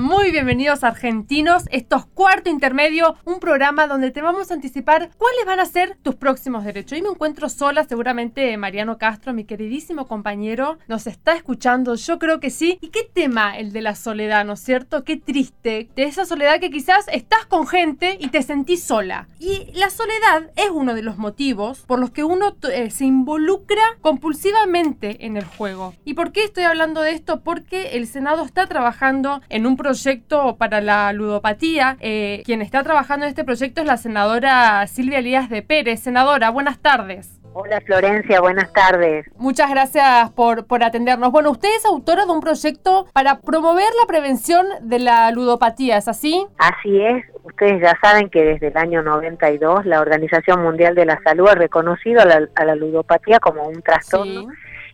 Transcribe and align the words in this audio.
Muy 0.00 0.32
bienvenidos 0.32 0.82
argentinos. 0.82 1.64
Esto 1.70 1.96
es 1.96 2.04
Cuarto 2.06 2.50
Intermedio, 2.50 3.16
un 3.24 3.38
programa 3.38 3.86
donde 3.86 4.10
te 4.10 4.22
vamos 4.22 4.50
a 4.50 4.54
anticipar 4.54 5.10
cuáles 5.18 5.46
van 5.46 5.60
a 5.60 5.66
ser 5.66 5.96
tus 6.02 6.16
próximos 6.16 6.64
derechos. 6.64 6.98
Y 6.98 7.02
me 7.02 7.10
encuentro 7.10 7.48
sola, 7.48 7.84
seguramente 7.84 8.56
Mariano 8.56 8.98
Castro, 8.98 9.32
mi 9.32 9.44
queridísimo 9.44 10.08
compañero, 10.08 10.78
nos 10.88 11.06
está 11.06 11.34
escuchando. 11.34 11.94
Yo 11.94 12.18
creo 12.18 12.40
que 12.40 12.50
sí. 12.50 12.78
¿Y 12.80 12.88
qué 12.88 13.08
tema 13.12 13.56
el 13.56 13.72
de 13.72 13.82
la 13.82 13.94
soledad, 13.94 14.44
no 14.44 14.54
es 14.54 14.60
cierto? 14.60 15.04
Qué 15.04 15.16
triste. 15.16 15.88
De 15.94 16.04
esa 16.04 16.24
soledad 16.24 16.58
que 16.58 16.70
quizás 16.70 17.06
estás 17.12 17.46
con 17.46 17.66
gente 17.66 18.16
y 18.18 18.28
te 18.28 18.42
sentís 18.42 18.82
sola. 18.82 19.28
Y 19.38 19.70
la 19.74 19.90
soledad 19.90 20.50
es 20.56 20.70
uno 20.70 20.94
de 20.94 21.02
los 21.02 21.18
motivos 21.18 21.80
por 21.86 22.00
los 22.00 22.10
que 22.10 22.24
uno 22.24 22.56
eh, 22.72 22.90
se 22.90 23.04
involucra 23.04 23.82
compulsivamente 24.00 25.26
en 25.26 25.36
el 25.36 25.44
juego. 25.44 25.94
¿Y 26.04 26.14
por 26.14 26.32
qué 26.32 26.42
estoy 26.42 26.64
hablando 26.64 27.00
de 27.00 27.12
esto? 27.12 27.42
Porque 27.42 27.96
el 27.96 28.08
Senado 28.08 28.44
está 28.44 28.66
trabajando 28.66 29.40
en 29.50 29.66
un 29.66 29.76
proyecto 29.84 30.56
para 30.56 30.80
la 30.80 31.12
ludopatía. 31.12 31.98
Eh, 32.00 32.42
quien 32.46 32.62
está 32.62 32.82
trabajando 32.82 33.26
en 33.26 33.28
este 33.28 33.44
proyecto 33.44 33.82
es 33.82 33.86
la 33.86 33.98
senadora 33.98 34.86
Silvia 34.86 35.18
Elías 35.18 35.50
de 35.50 35.60
Pérez. 35.60 36.00
Senadora, 36.00 36.48
buenas 36.48 36.78
tardes. 36.78 37.38
Hola 37.52 37.82
Florencia, 37.82 38.40
buenas 38.40 38.72
tardes. 38.72 39.26
Muchas 39.36 39.68
gracias 39.68 40.30
por, 40.30 40.66
por 40.66 40.82
atendernos. 40.82 41.30
Bueno, 41.30 41.50
usted 41.50 41.68
es 41.76 41.84
autora 41.84 42.24
de 42.24 42.32
un 42.32 42.40
proyecto 42.40 43.06
para 43.12 43.40
promover 43.40 43.84
la 44.00 44.06
prevención 44.08 44.66
de 44.80 45.00
la 45.00 45.30
ludopatía, 45.30 45.98
¿es 45.98 46.08
así? 46.08 46.46
Así 46.56 47.02
es. 47.02 47.22
Ustedes 47.42 47.82
ya 47.82 47.92
saben 48.02 48.30
que 48.30 48.42
desde 48.42 48.68
el 48.68 48.76
año 48.78 49.02
92 49.02 49.84
la 49.84 50.00
Organización 50.00 50.62
Mundial 50.62 50.94
de 50.94 51.04
la 51.04 51.20
Salud 51.22 51.46
ha 51.50 51.56
reconocido 51.56 52.22
a 52.22 52.64
la, 52.64 52.74
ludopatía 52.74 53.38
como 53.38 53.64
un 53.68 53.82
trastorno 53.82 54.46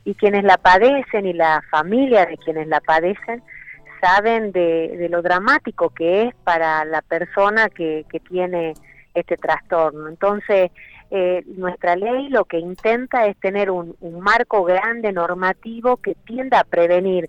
y 0.05 0.15
quienes 0.17 0.43
la 0.43 0.57
padecen 0.57 1.27
y 1.27 1.33
la 1.33 1.63
familia 1.71 2.27
de 2.27 2.37
quienes 2.39 2.67
la 2.67 2.81
padecen 2.81 3.41
saben 4.01 4.53
de, 4.53 5.09
lo 5.11 5.23
dramático 5.23 5.91
que 5.91 6.25
es 6.25 6.35
para 6.45 6.85
la 6.85 7.03
persona 7.03 7.69
que, 7.69 8.05
tiene 8.29 8.75
este 9.15 9.37
trastorno. 9.37 10.09
Entonces, 10.09 10.71
eh, 11.11 11.43
nuestra 11.47 11.97
ley 11.97 12.29
lo 12.29 12.45
que 12.45 12.59
intenta 12.59 13.27
es 13.27 13.37
tener 13.39 13.71
un, 13.71 13.97
marco 14.21 14.65
grande 14.65 15.13
normativo 15.13 15.97
que 15.97 16.15
tienda 16.15 16.61
a 16.61 16.65
prevenir. 16.65 17.29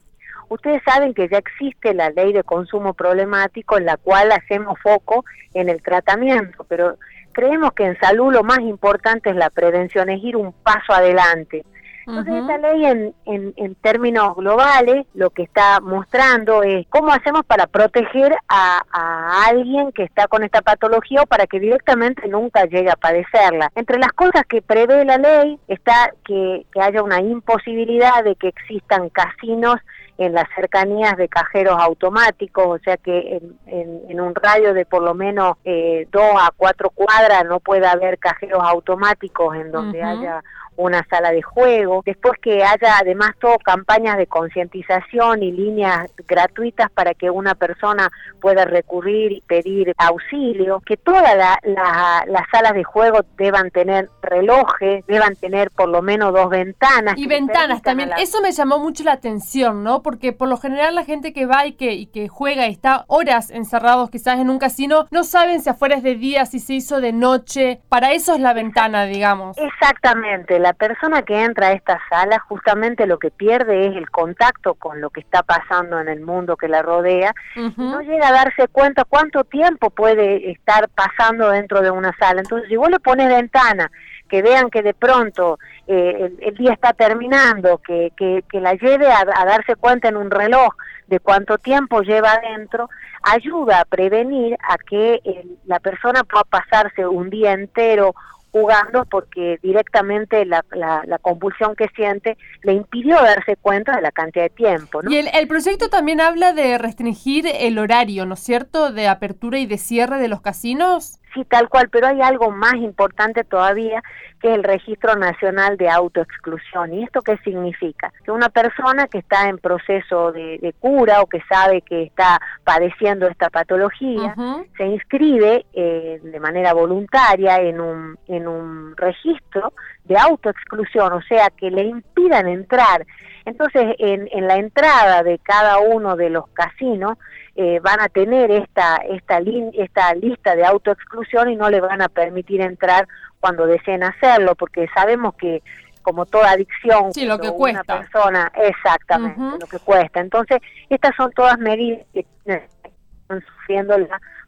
Ustedes 0.49 0.81
saben 0.83 1.13
que 1.13 1.29
ya 1.29 1.37
existe 1.37 1.93
la 1.93 2.09
ley 2.09 2.33
de 2.33 2.43
consumo 2.43 2.93
problemático 2.93 3.77
en 3.77 3.85
la 3.85 3.97
cual 3.97 4.31
hacemos 4.31 4.77
foco 4.81 5.23
en 5.53 5.69
el 5.69 5.81
tratamiento, 5.81 6.65
pero 6.65 6.97
creemos 7.31 7.71
que 7.73 7.85
en 7.85 7.99
salud 7.99 8.33
lo 8.33 8.43
más 8.43 8.59
importante 8.59 9.29
es 9.29 9.35
la 9.35 9.49
prevención, 9.49 10.09
es 10.09 10.21
ir 10.23 10.35
un 10.35 10.51
paso 10.51 10.93
adelante. 10.93 11.63
Entonces, 12.11 12.41
esta 12.41 12.57
ley 12.57 12.85
en, 12.85 13.13
en, 13.55 13.75
términos 13.75 14.35
globales 14.35 15.05
lo 15.13 15.29
que 15.29 15.43
está 15.43 15.79
mostrando 15.79 16.61
es 16.61 16.85
cómo 16.89 17.11
hacemos 17.11 17.45
para 17.45 17.67
proteger 17.67 18.35
a, 18.47 18.81
a, 18.91 19.45
alguien 19.45 19.91
que 19.91 20.03
está 20.03 20.27
con 20.27 20.43
esta 20.43 20.61
patología 20.61 21.21
o 21.21 21.25
para 21.25 21.47
que 21.47 21.59
directamente 21.59 22.27
nunca 22.27 22.65
llegue 22.65 22.89
a 22.89 22.95
padecerla. 22.95 23.71
Entre 23.75 23.97
las 23.97 24.11
cosas 24.11 24.43
que 24.47 24.61
prevé 24.61 25.05
la 25.05 25.17
ley 25.17 25.57
está 25.67 26.11
que, 26.25 26.65
que 26.71 26.81
haya 26.81 27.01
una 27.01 27.21
imposibilidad 27.21 28.23
de 28.23 28.35
que 28.35 28.49
existan 28.49 29.09
casinos 29.09 29.77
en 30.17 30.33
las 30.33 30.47
cercanías 30.55 31.17
de 31.17 31.27
cajeros 31.27 31.77
automáticos, 31.79 32.65
o 32.67 32.77
sea 32.83 32.97
que 32.97 33.41
en, 33.65 34.01
en, 34.07 34.21
un 34.21 34.35
radio 34.35 34.73
de 34.73 34.85
por 34.85 35.01
lo 35.01 35.15
menos 35.15 35.55
eh, 35.65 36.07
dos 36.11 36.31
a 36.35 36.51
cuatro 36.55 36.91
cuadras 36.91 37.43
no 37.45 37.59
puede 37.59 37.87
haber 37.87 38.19
cajeros 38.19 38.61
automáticos 38.63 39.55
en 39.55 39.71
donde 39.71 40.03
haya 40.03 40.43
una 40.81 41.05
sala 41.09 41.31
de 41.31 41.41
juego, 41.41 42.01
después 42.05 42.33
que 42.41 42.63
haya 42.63 42.97
además 42.99 43.31
todo 43.39 43.57
campañas 43.59 44.17
de 44.17 44.27
concientización 44.27 45.43
y 45.43 45.51
líneas 45.51 46.11
gratuitas 46.27 46.89
para 46.91 47.13
que 47.13 47.29
una 47.29 47.55
persona 47.55 48.11
pueda 48.39 48.65
recurrir 48.65 49.31
y 49.31 49.41
pedir 49.41 49.93
auxilio, 49.97 50.81
que 50.85 50.97
todas 50.97 51.35
las 51.63 52.43
salas 52.51 52.73
de 52.73 52.83
juego 52.83 53.19
deban 53.37 53.69
tener 53.71 54.09
relojes, 54.21 55.05
deban 55.07 55.35
tener 55.35 55.71
por 55.71 55.89
lo 55.89 56.01
menos 56.01 56.33
dos 56.33 56.49
ventanas. 56.49 57.13
Y 57.17 57.27
ventanas 57.27 57.81
también, 57.81 58.11
eso 58.17 58.41
me 58.41 58.51
llamó 58.51 58.79
mucho 58.79 59.03
la 59.03 59.13
atención, 59.13 59.83
¿no? 59.83 60.01
Porque 60.01 60.33
por 60.33 60.49
lo 60.49 60.57
general 60.57 60.95
la 60.95 61.05
gente 61.05 61.33
que 61.33 61.45
va 61.45 61.65
y 61.65 61.73
que, 61.73 61.93
y 61.93 62.07
que 62.07 62.27
juega 62.27 62.67
y 62.67 62.71
está 62.71 63.05
horas 63.07 63.51
encerrados 63.51 64.09
quizás 64.09 64.39
en 64.39 64.49
un 64.49 64.59
casino, 64.59 65.07
no 65.11 65.23
saben 65.23 65.61
si 65.61 65.69
afuera 65.69 65.95
es 65.95 66.03
de 66.03 66.15
día, 66.15 66.45
si 66.45 66.59
se 66.59 66.73
hizo 66.73 67.01
de 67.01 67.13
noche, 67.13 67.81
para 67.89 68.13
eso 68.13 68.33
es 68.33 68.39
la 68.39 68.53
ventana, 68.53 69.05
digamos. 69.05 69.57
Exactamente, 69.57 70.59
la 70.59 70.70
persona 70.73 71.21
que 71.23 71.43
entra 71.43 71.67
a 71.67 71.71
esta 71.73 71.99
sala 72.09 72.39
justamente 72.39 73.07
lo 73.07 73.19
que 73.19 73.31
pierde 73.31 73.87
es 73.87 73.95
el 73.95 74.09
contacto 74.09 74.75
con 74.75 75.01
lo 75.01 75.09
que 75.09 75.21
está 75.21 75.43
pasando 75.43 75.99
en 75.99 76.07
el 76.07 76.21
mundo 76.21 76.57
que 76.57 76.67
la 76.67 76.81
rodea, 76.81 77.33
no 77.77 78.01
llega 78.01 78.29
a 78.29 78.33
darse 78.33 78.67
cuenta 78.67 79.05
cuánto 79.05 79.43
tiempo 79.43 79.89
puede 79.89 80.51
estar 80.51 80.89
pasando 80.89 81.49
dentro 81.49 81.81
de 81.81 81.91
una 81.91 82.15
sala. 82.17 82.41
Entonces, 82.41 82.69
si 82.69 82.75
vos 82.75 82.89
le 82.89 82.99
pones 82.99 83.27
ventana, 83.27 83.91
que 84.31 84.41
vean 84.41 84.69
que 84.69 84.81
de 84.81 84.93
pronto 84.93 85.59
eh, 85.87 86.31
el, 86.39 86.55
día 86.55 86.71
está 86.71 86.93
terminando, 86.93 87.79
que, 87.79 88.13
que, 88.15 88.61
la 88.61 88.75
lleve 88.75 89.11
a, 89.11 89.25
darse 89.45 89.75
cuenta 89.75 90.07
en 90.07 90.15
un 90.15 90.31
reloj 90.31 90.73
de 91.07 91.19
cuánto 91.19 91.57
tiempo 91.57 92.01
lleva 92.01 92.31
adentro, 92.31 92.89
ayuda 93.23 93.81
a 93.81 93.85
prevenir 93.85 94.57
a 94.67 94.77
que 94.77 95.19
la 95.65 95.81
persona 95.81 96.23
pueda 96.23 96.45
pasarse 96.45 97.05
un 97.05 97.29
día 97.29 97.51
entero 97.51 98.15
jugando 98.51 99.05
porque 99.05 99.59
directamente 99.63 100.45
la, 100.45 100.63
la, 100.73 101.17
compulsión 101.19 101.75
que 101.75 101.87
siente 101.95 102.37
le 102.63 102.73
impidió 102.73 103.15
darse 103.15 103.55
cuenta 103.55 103.95
de 103.95 104.01
la 104.01 104.11
cantidad 104.11 104.45
de 104.45 104.49
tiempo. 104.49 104.99
Y 105.07 105.17
el, 105.17 105.29
el, 105.33 105.47
proyecto 105.47 105.89
también 105.89 106.19
habla 106.19 106.53
de 106.53 106.77
restringir 106.77 107.45
el 107.47 107.77
horario, 107.79 108.25
¿no 108.25 108.33
es 108.33 108.41
cierto?, 108.41 108.91
de 108.91 109.07
apertura 109.07 109.59
y 109.59 109.65
de 109.65 109.77
cierre 109.77 110.19
de 110.19 110.27
los 110.27 110.41
casinos. 110.41 111.20
Sí, 111.33 111.45
tal 111.45 111.69
cual, 111.69 111.89
pero 111.89 112.07
hay 112.07 112.21
algo 112.21 112.51
más 112.51 112.75
importante 112.75 113.43
todavía 113.43 114.03
que 114.41 114.49
es 114.49 114.55
el 114.55 114.63
Registro 114.63 115.15
Nacional 115.15 115.77
de 115.77 115.87
Autoexclusión. 115.89 116.93
¿Y 116.93 117.03
esto 117.03 117.21
qué 117.21 117.37
significa? 117.37 118.11
Que 118.25 118.31
una 118.31 118.49
persona 118.49 119.07
que 119.07 119.19
está 119.19 119.47
en 119.47 119.59
proceso 119.59 120.31
de, 120.31 120.73
cura 120.79 121.21
o 121.21 121.27
que 121.27 121.41
sabe 121.47 121.81
que 121.81 122.03
está 122.03 122.39
padeciendo 122.63 123.27
esta 123.27 123.49
patología, 123.49 124.35
se 124.77 124.85
inscribe 124.85 125.65
eh, 125.73 126.19
de 126.23 126.39
manera 126.39 126.73
voluntaria 126.73 127.57
en 127.57 127.79
un, 127.79 128.17
en 128.27 128.47
un 128.47 128.97
registro 128.97 129.73
de 130.05 130.17
autoexclusión, 130.17 131.13
o 131.13 131.21
sea, 131.21 131.51
que 131.51 131.69
le 131.69 131.83
impidan 131.83 132.47
entrar. 132.47 133.05
Entonces, 133.45 133.95
en, 133.99 134.27
en 134.31 134.47
la 134.47 134.55
entrada 134.55 135.23
de 135.23 135.37
cada 135.39 135.79
uno 135.79 136.15
de 136.15 136.29
los 136.29 136.47
casinos, 136.49 137.17
eh, 137.55 137.79
van 137.81 137.99
a 137.99 138.07
tener 138.09 138.49
esta, 138.51 138.97
esta, 139.09 139.39
esta 139.73 140.13
lista 140.15 140.55
de 140.55 140.65
autoexclusión 140.65 141.49
y 141.49 141.55
no 141.55 141.69
le 141.69 141.81
van 141.81 142.01
a 142.01 142.09
permitir 142.09 142.61
entrar 142.61 143.07
cuando 143.39 143.65
deseen 143.65 144.03
hacerlo, 144.03 144.55
porque 144.55 144.87
sabemos 144.93 145.35
que 145.35 145.61
como 146.01 146.25
toda 146.25 146.51
adicción, 146.51 147.13
sí, 147.13 147.25
lo 147.25 147.39
que 147.39 147.51
cuesta. 147.51 147.83
una 147.83 147.99
persona, 147.99 148.51
exactamente, 148.55 149.41
lo 149.59 149.67
que 149.67 149.79
cuesta. 149.79 150.19
Entonces, 150.19 150.59
estas 150.89 151.15
son 151.15 151.31
todas 151.31 151.59
medidas 151.59 152.05
que 152.13 152.25
están 152.45 153.43
sufriendo 153.45 153.95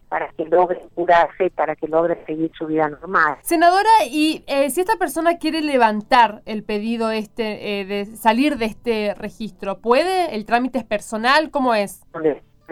para 0.10 0.30
que 0.30 0.46
logre 0.46 0.80
curarse, 0.94 1.50
para 1.50 1.76
que 1.76 1.88
logre 1.88 2.24
seguir 2.26 2.52
su 2.58 2.68
vida 2.68 2.88
normal. 2.88 3.38
Senadora, 3.42 3.90
y 4.10 4.44
eh, 4.48 4.70
si 4.70 4.82
esta 4.82 4.96
persona 4.98 5.38
quiere 5.38 5.62
levantar 5.62 6.44
el 6.46 6.64
pedido 6.64 7.10
este 7.10 7.82
eh, 7.82 7.86
de 7.86 8.06
salir 8.06 8.58
de 8.58 8.66
este 8.66 9.16
registro, 9.16 9.80
¿puede? 9.80 10.36
¿El 10.36 10.46
trámite 10.46 10.78
es 10.78 10.86
personal? 10.86 11.50
¿Cómo 11.50 11.74
es? 11.74 12.04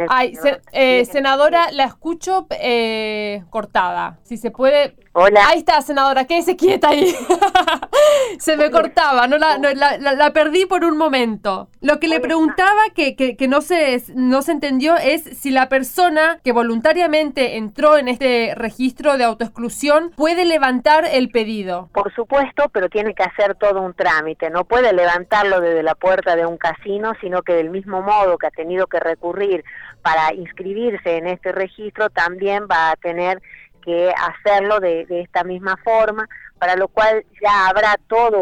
Ay, 0.09 0.37
eh, 0.71 1.05
senadora, 1.05 1.71
la 1.71 1.85
escucho 1.85 2.47
eh, 2.51 3.43
cortada. 3.49 4.19
Si 4.23 4.37
se 4.37 4.51
puede. 4.51 4.95
Hola. 5.13 5.47
Ahí 5.49 5.59
está, 5.59 5.81
senadora, 5.81 6.25
quédese 6.25 6.55
quieta 6.55 6.89
ahí. 6.89 7.13
se 8.39 8.55
me 8.55 8.71
cortaba, 8.71 9.27
no, 9.27 9.37
la, 9.37 9.57
la, 9.57 10.33
perdí 10.33 10.65
por 10.65 10.85
un 10.85 10.97
momento. 10.97 11.67
Lo 11.81 11.99
que 11.99 12.07
le 12.07 12.21
preguntaba 12.21 12.81
que, 12.95 13.15
que, 13.15 13.47
no, 13.49 13.59
se, 13.59 14.01
no 14.15 14.41
se 14.41 14.53
entendió 14.53 14.95
es 14.95 15.23
si 15.23 15.51
la 15.51 15.67
persona 15.67 16.39
que 16.45 16.53
voluntariamente 16.53 17.57
entró 17.57 17.97
en 17.97 18.07
este 18.07 18.53
registro 18.55 19.17
de 19.17 19.25
autoexclusión 19.25 20.11
puede 20.11 20.45
levantar 20.45 21.03
el 21.11 21.29
pedido. 21.29 21.89
Por 21.93 22.13
supuesto, 22.13 22.69
pero 22.71 22.87
tiene 22.87 23.13
que 23.13 23.23
hacer 23.23 23.55
todo 23.55 23.81
un 23.81 23.93
trámite. 23.93 24.49
No 24.49 24.63
puede 24.63 24.93
levantarlo 24.93 25.59
desde 25.59 25.83
la 25.83 25.95
puerta 25.95 26.37
de 26.37 26.45
un 26.45 26.57
casino, 26.57 27.11
sino 27.19 27.41
que 27.41 27.53
del 27.53 27.69
mismo 27.69 28.01
modo 28.01 28.37
que 28.37 28.47
ha 28.47 28.51
tenido 28.51 28.87
que 28.87 28.99
recurrir 28.99 29.65
para 30.01 30.33
inscribirse 30.33 31.17
en 31.17 31.27
este 31.27 31.51
registro 31.51 32.09
también 32.09 32.67
va 32.69 32.91
a 32.91 32.95
tener 32.95 33.41
que 33.81 34.13
hacerlo 34.15 34.79
de, 34.79 35.05
esta 35.09 35.43
misma 35.43 35.77
forma, 35.77 36.27
para 36.59 36.75
lo 36.75 36.87
cual 36.87 37.25
ya 37.41 37.67
habrá 37.67 37.97
todo 38.07 38.39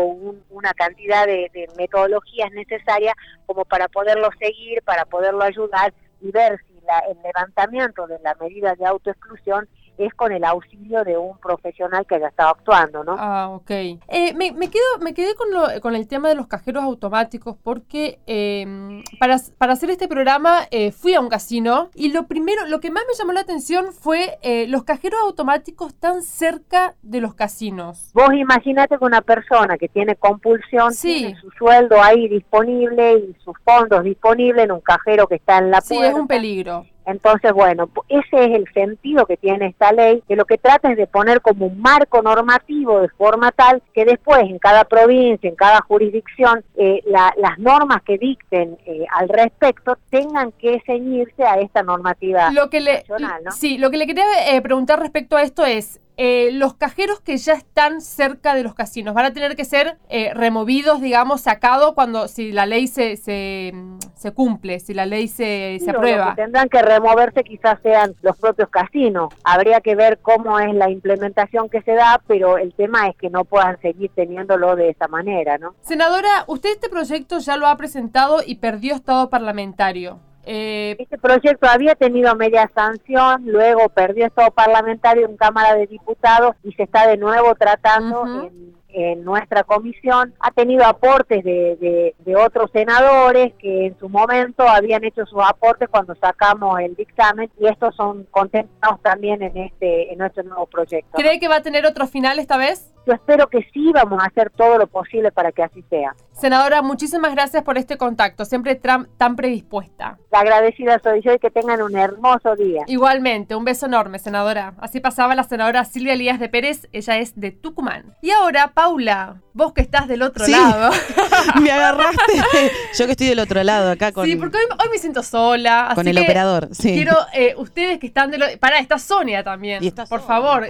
una 0.50 0.73
cantidad 0.73 1.25
de, 1.25 1.69
metodologías 1.77 2.51
necesarias 2.51 3.15
como 3.45 3.65
para 3.65 3.88
poderlo 3.88 4.29
seguir, 4.39 4.81
para 4.83 5.06
poderlo 5.06 5.44
ayudar 5.44 5.94
y 6.21 6.31
ver 6.31 6.59
si 6.67 6.79
el 7.09 7.21
levantamiento 7.21 8.07
de 8.07 8.19
la 8.19 8.35
medida 8.35 8.75
de 8.75 8.85
autoexclusión 8.85 9.67
es 10.06 10.13
con 10.13 10.31
el 10.31 10.44
auxilio 10.44 11.04
de 11.04 11.18
un 11.18 11.38
profesional 11.38 12.06
que 12.06 12.16
haya 12.16 12.28
estado 12.28 12.50
actuando, 12.50 13.04
¿no? 13.04 13.16
Ah, 13.18 13.50
ok. 13.50 13.69
Eh, 13.72 14.34
me, 14.36 14.51
me, 14.51 14.69
quedo, 14.69 14.84
me 15.01 15.13
quedé 15.13 15.36
con, 15.36 15.51
lo, 15.51 15.81
con 15.81 15.96
el 15.96 16.07
tema 16.07 16.30
de 16.30 16.36
los 16.36 16.48
cajeros 16.48 16.84
automáticos 16.84 17.56
porque 17.63 18.19
em, 18.25 19.04
para, 19.19 19.38
para, 19.57 19.74
hacer 19.74 19.90
este 19.90 20.07
programa 20.07 20.68
eh, 20.72 20.92
fui 20.92 21.13
a 21.13 21.19
un 21.19 21.30
casino 21.30 21.90
y 21.94 22.12
lo 22.12 22.28
primero, 22.28 22.66
lo 22.68 22.80
que 22.80 22.92
más 22.92 23.04
me 23.07 23.13
llamó 23.13 23.34
la 23.34 23.42
atención 23.42 23.94
fue 23.94 24.38
eh, 24.42 24.68
los 24.68 24.84
cajeros 24.84 25.19
automáticos 25.22 25.96
tan 25.96 26.24
cerca 26.24 26.95
de 27.02 27.22
los 27.22 27.34
casinos. 27.34 28.12
Vos 28.13 28.34
imagínate 28.34 28.98
que 28.98 29.06
una 29.06 29.22
persona 29.22 29.78
que 29.78 29.88
tiene 29.88 30.16
compulsión 30.16 30.94
tiene 30.94 31.36
su 31.40 31.50
sueldo 31.52 32.02
ahí 32.02 32.28
disponible 32.28 33.18
y 33.18 33.36
sus 33.44 33.56
fondos 33.63 34.04
disponibles 34.04 34.66
en 34.66 34.72
un 34.72 34.81
cajero 34.81 35.28
que 35.28 35.36
está 35.36 35.57
en 35.57 35.72
la 35.72 35.81
puerta. 35.81 36.06
Sí, 36.06 36.12
es 36.12 36.13
un 36.13 36.28
peligro. 36.28 36.86
Entonces, 37.06 37.51
bueno, 37.54 37.90
ese 38.07 38.46
es 38.46 38.51
el 38.51 38.66
sentido 38.74 39.25
que 39.25 39.38
tiene 39.38 39.68
esta 39.68 39.92
ley, 39.92 40.22
que 40.28 40.36
lo 40.36 40.46
que 40.46 40.57
trata 40.57 40.92
es 40.92 40.98
de 40.98 41.07
poner 41.07 41.42
como 41.42 41.66
un 41.66 41.81
marco 41.81 42.22
normativo 42.22 43.01
de 43.01 43.10
forma 43.10 43.51
tal 43.51 43.81
que 43.94 44.06
después 44.06 44.42
en 44.42 44.60
cada 44.60 44.84
provincia, 44.84 45.50
en 45.50 45.56
cada 45.56 45.81
jurisdicción, 45.81 46.63
eh, 46.78 47.01
las 47.06 47.57
normas 47.57 48.04
que 48.04 48.18
dicten 48.18 48.78
eh, 48.86 49.06
al 49.12 49.30
respecto 49.30 49.98
tengan 50.10 50.51
que 50.54 50.81
ceñirse 50.86 51.44
a 51.44 51.60
esta 51.60 51.84
normativa 51.84 52.51
lo 52.51 52.69
que 52.69 52.80
le, 52.80 53.04
Sí, 53.52 53.78
lo 53.78 53.90
que 53.90 53.98
le 53.98 54.07
quería 54.07 54.24
eh, 54.48 54.62
preguntar 54.62 55.00
respecto 55.00 55.36
a 55.36 55.44
esto 55.44 55.66
es, 55.66 56.00
eh, 56.21 56.50
los 56.51 56.74
cajeros 56.74 57.21
que 57.21 57.38
ya 57.38 57.54
están 57.54 58.01
cerca 58.01 58.54
de 58.54 58.62
los 58.62 58.75
casinos 58.75 59.13
van 59.13 59.24
a 59.24 59.31
tener 59.31 59.56
que 59.56 59.63
ser 59.63 59.95
eh, 60.10 60.33
removidos, 60.33 61.00
digamos, 61.00 61.39
sacados 61.39 61.94
cuando 61.94 62.27
si 62.27 62.51
la 62.51 62.66
ley 62.66 62.88
se, 62.88 63.16
se, 63.16 64.31
cumple, 64.33 64.81
si 64.81 64.94
la 64.94 65.06
ley 65.06 65.30
se, 65.30 65.80
se 65.80 65.92
aprueba. 65.92 66.36
que 66.36 66.42
tendrán 66.42 66.68
que 66.68 66.81
removerse 66.81 67.42
quizás 67.45 67.80
sean 67.81 68.16
los 68.21 68.38
propios 68.38 68.68
casinos. 68.68 69.33
Habría 69.45 69.80
que 69.80 69.95
ver 69.95 70.19
cómo 70.19 70.60
es 70.60 70.75
la 70.75 70.89
implementación 70.89 71.69
que 71.69 71.81
se 71.83 71.94
da, 71.94 72.21
pero 72.27 72.57
el 72.57 72.74
tema 72.74 73.07
es 73.07 73.16
que 73.16 73.30
no 73.30 73.45
puedan 73.45 73.80
seguir 73.80 74.12
teniéndolo 74.13 74.75
de 74.75 74.89
esa 74.89 75.07
manera, 75.07 75.57
¿no? 75.57 75.74
Senadora, 75.80 76.44
usted 76.48 76.71
este 76.71 76.89
proyecto 76.89 77.39
ya 77.39 77.56
lo 77.56 77.66
ha 77.66 77.77
presentado 77.77 78.42
y 78.45 78.56
perdió 78.56 78.94
estado 78.94 79.30
parlamentario. 79.30 80.19
Eh, 80.45 80.95
este 81.00 81.18
proyecto 81.18 81.68
había 81.68 81.95
tenido 81.95 82.36
media 82.36 82.69
sanción, 82.74 83.44
luego 83.45 83.89
perdió 83.89 84.25
estado 84.25 84.51
parlamentario 84.51 85.27
en 85.27 85.38
Cámara 85.38 85.75
de 85.75 85.88
Diputados 85.88 86.56
y 86.63 86.71
se 86.74 86.83
está 86.83 87.07
de 87.07 87.18
nuevo 87.18 87.53
tratando 87.56 88.25
en 88.25 88.80
en 88.91 89.24
nuestra 89.24 89.63
comisión 89.63 90.33
ha 90.39 90.51
tenido 90.51 90.83
aportes 90.86 91.44
de, 91.44 92.15
de, 92.18 92.36
otros 92.36 92.71
senadores 92.71 93.53
que 93.59 93.88
en 93.88 94.00
su 94.00 94.09
momento 94.09 94.68
habían 94.68 95.03
hecho 95.03 95.25
sus 95.25 95.41
aportes 95.44 95.89
cuando 95.89 96.15
sacamos 96.15 96.80
el 96.80 96.95
dictamen 96.95 97.51
y 97.59 97.68
estos 97.68 97.95
son 97.95 98.25
contemplados 98.31 99.01
también 99.01 99.42
en 99.44 99.57
este 99.57 100.12
en 100.12 100.18
nuestro 100.18 100.44
nuevo 100.44 100.65
proyecto. 100.65 101.12
¿Cree 101.18 101.39
que 101.39 101.47
va 101.47 101.57
a 101.57 101.62
tener 101.62 101.85
otro 101.85 102.07
final 102.07 102.39
esta 102.39 102.57
vez? 102.57 102.92
Yo 103.09 103.15
espero 103.15 103.47
que 103.47 103.67
sí, 103.73 103.91
vamos 103.91 104.21
a 104.21 104.27
hacer 104.27 104.51
todo 104.51 104.77
lo 104.77 104.85
posible 104.85 105.31
para 105.31 105.51
que 105.51 105.63
así 105.63 105.83
sea. 105.89 106.15
Senadora, 106.31 106.83
muchísimas 106.83 107.33
gracias 107.33 107.63
por 107.63 107.79
este 107.79 107.97
contacto, 107.97 108.45
siempre 108.45 108.75
tan 108.75 109.35
predispuesta. 109.35 110.19
La 110.31 110.41
agradecida 110.41 111.00
soy 111.03 111.21
yo 111.21 111.33
y 111.33 111.39
que 111.39 111.50
tengan 111.50 111.81
un 111.81 111.97
hermoso 111.97 112.56
día. 112.56 112.83
Igualmente, 112.85 113.56
un 113.56 113.65
beso 113.65 113.88
enorme, 113.88 114.19
senadora. 114.19 114.75
Así 114.79 115.00
pasaba 115.00 115.33
la 115.33 115.44
senadora 115.44 115.85
Silvia 115.85 116.13
Elías 116.13 116.39
de 116.39 116.50
Pérez, 116.50 116.88
ella 116.91 117.17
es 117.17 117.38
de 117.38 117.50
Tucumán. 117.50 118.15
Y 118.21 118.29
ahora, 118.29 118.73
Paula, 118.75 119.41
vos 119.53 119.73
que 119.73 119.81
estás 119.81 120.07
del 120.07 120.21
otro 120.21 120.47
lado. 120.47 120.91
me 121.61 121.71
agarraste. 121.71 122.21
Yo 122.97 123.06
que 123.06 123.11
estoy 123.11 123.27
del 123.27 123.39
otro 123.39 123.61
lado 123.63 123.91
acá 123.91 124.11
con. 124.11 124.25
Sí, 124.25 124.35
porque 124.35 124.57
hoy, 124.57 124.89
me 124.89 124.97
siento 124.97 125.23
sola. 125.23 125.91
con 125.95 126.07
el 126.07 126.17
operador, 126.17 126.69
sí. 126.71 126.94
Quiero, 126.94 127.17
eh, 127.33 127.56
ustedes 127.57 128.00
que 128.00 128.07
están 128.07 128.31
del 128.31 128.44
otro. 128.44 128.57
Pará, 128.59 128.79
está 128.79 128.97
Sonia 128.97 129.44
también. 129.44 129.83
Y 129.83 129.91
por 129.91 130.21
favor. 130.21 130.67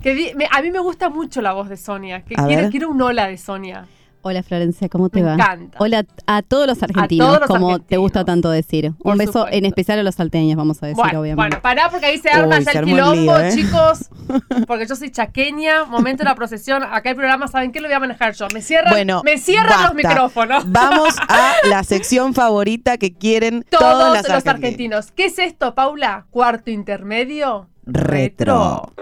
que 0.00 0.34
a 0.50 0.62
mí 0.62 0.70
me 0.70 0.80
gusta 0.80 1.10
mucho 1.10 1.40
la 1.40 1.52
voz 1.52 1.68
de 1.68 1.76
Sonia. 1.82 2.22
Que 2.24 2.34
quiero, 2.34 2.70
quiero 2.70 2.90
un 2.90 3.02
hola 3.02 3.26
de 3.26 3.36
Sonia. 3.36 3.86
Hola 4.24 4.44
Florencia, 4.44 4.88
¿cómo 4.88 5.08
te 5.08 5.20
va? 5.20 5.36
Me 5.36 5.42
encanta. 5.42 5.78
Hola 5.80 6.06
a 6.26 6.42
todos 6.42 6.68
los 6.68 6.80
argentinos, 6.80 7.40
como 7.48 7.80
te 7.80 7.96
gusta 7.96 8.24
tanto 8.24 8.50
decir. 8.50 8.92
Un 9.02 9.18
beso 9.18 9.48
en 9.50 9.66
especial 9.66 9.98
a 9.98 10.04
los 10.04 10.14
salteños, 10.14 10.56
vamos 10.56 10.80
a 10.80 10.86
decir, 10.86 11.02
obviamente. 11.04 11.34
Bueno, 11.34 11.60
pará 11.60 11.88
porque 11.90 12.06
ahí 12.06 12.18
se 12.18 12.30
arma 12.30 12.60
ya 12.60 12.70
el 12.70 12.84
quilombo, 12.84 13.36
¿eh? 13.36 13.50
chicos. 13.52 14.08
Porque 14.66 14.86
yo 14.86 14.94
soy 14.94 15.10
chaqueña, 15.10 15.84
momento 15.84 16.22
de 16.22 16.30
la 16.30 16.34
procesión, 16.36 16.82
acá 16.84 17.10
el 17.10 17.16
programa, 17.16 17.48
¿saben 17.48 17.72
qué 17.72 17.80
lo 17.80 17.88
voy 17.88 17.96
a 17.96 17.98
manejar 17.98 18.32
yo? 18.34 18.46
Me 18.54 18.62
cierran, 18.62 18.92
bueno, 18.92 19.20
me 19.24 19.36
cierran 19.36 19.82
los 19.82 19.94
micrófonos. 19.94 20.64
Vamos 20.70 21.16
a 21.28 21.54
la 21.68 21.82
sección 21.82 22.32
favorita 22.32 22.96
que 22.96 23.12
quieren 23.12 23.64
todos, 23.68 24.26
los 24.26 24.46
argentinos. 24.46 25.10
¿Qué 25.10 25.26
es 25.26 25.38
esto, 25.38 25.74
Paula? 25.74 26.26
Cuarto 26.30 26.70
intermedio. 26.70 27.68
Retro. 27.84 28.92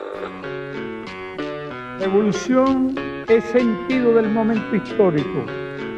Evolución 2.00 2.94
es 3.29 3.44
sentido 3.52 4.14
del 4.14 4.31
momento 4.31 4.75
histórico. 4.75 5.44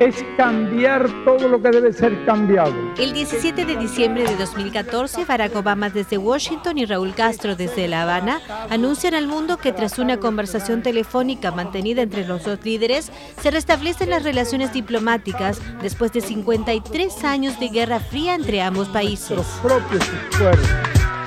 Es 0.00 0.16
cambiar 0.36 1.08
todo 1.24 1.46
lo 1.46 1.62
que 1.62 1.70
debe 1.70 1.92
ser 1.92 2.24
cambiado. 2.24 2.74
El 2.98 3.12
17 3.12 3.64
de 3.64 3.76
diciembre 3.76 4.24
de 4.24 4.34
2014, 4.34 5.24
Barack 5.24 5.54
Obama 5.54 5.90
desde 5.90 6.18
Washington 6.18 6.78
y 6.78 6.86
Raúl 6.86 7.14
Castro 7.14 7.54
desde 7.54 7.86
La 7.86 8.02
Habana 8.02 8.40
anuncian 8.68 9.14
al 9.14 9.28
mundo 9.28 9.58
que 9.58 9.72
tras 9.72 10.00
una 10.00 10.18
conversación 10.18 10.82
telefónica 10.82 11.52
mantenida 11.52 12.02
entre 12.02 12.26
los 12.26 12.42
dos 12.42 12.58
líderes, 12.64 13.12
se 13.40 13.52
restablecen 13.52 14.10
las 14.10 14.24
relaciones 14.24 14.72
diplomáticas 14.72 15.62
después 15.82 16.10
de 16.10 16.20
53 16.20 17.22
años 17.22 17.60
de 17.60 17.68
guerra 17.68 18.00
fría 18.00 18.34
entre 18.34 18.60
ambos 18.60 18.88
países. 18.88 19.36
Los 19.36 19.46
propios 19.62 20.02
esfuerzos 20.30 20.68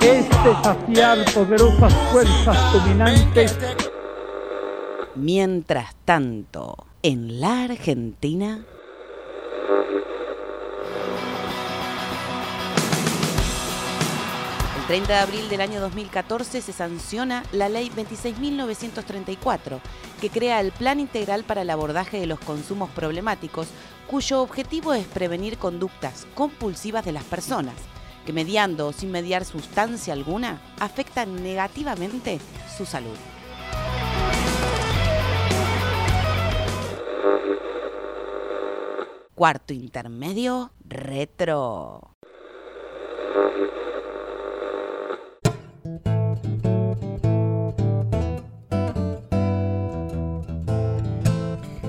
es 0.02 0.28
desafiar 0.44 1.24
poderosas 1.32 1.94
fuerzas 2.12 2.72
dominantes 2.74 3.56
Mientras 5.16 5.94
tanto, 6.04 6.86
en 7.02 7.40
la 7.40 7.64
Argentina... 7.64 8.66
El 14.76 14.86
30 14.86 15.08
de 15.08 15.18
abril 15.18 15.48
del 15.48 15.62
año 15.62 15.80
2014 15.80 16.60
se 16.60 16.72
sanciona 16.72 17.44
la 17.52 17.70
Ley 17.70 17.90
26.934, 17.96 19.80
que 20.20 20.28
crea 20.28 20.60
el 20.60 20.70
Plan 20.70 21.00
Integral 21.00 21.44
para 21.44 21.62
el 21.62 21.70
Abordaje 21.70 22.20
de 22.20 22.26
los 22.26 22.38
Consumos 22.38 22.90
Problemáticos, 22.90 23.68
cuyo 24.06 24.42
objetivo 24.42 24.92
es 24.92 25.06
prevenir 25.06 25.56
conductas 25.56 26.26
compulsivas 26.34 27.06
de 27.06 27.12
las 27.12 27.24
personas, 27.24 27.74
que 28.26 28.34
mediando 28.34 28.88
o 28.88 28.92
sin 28.92 29.10
mediar 29.10 29.46
sustancia 29.46 30.12
alguna 30.12 30.60
afectan 30.78 31.42
negativamente 31.42 32.38
su 32.76 32.84
salud. 32.84 33.16
Cuarto 39.34 39.74
intermedio, 39.74 40.70
retro. 40.88 42.16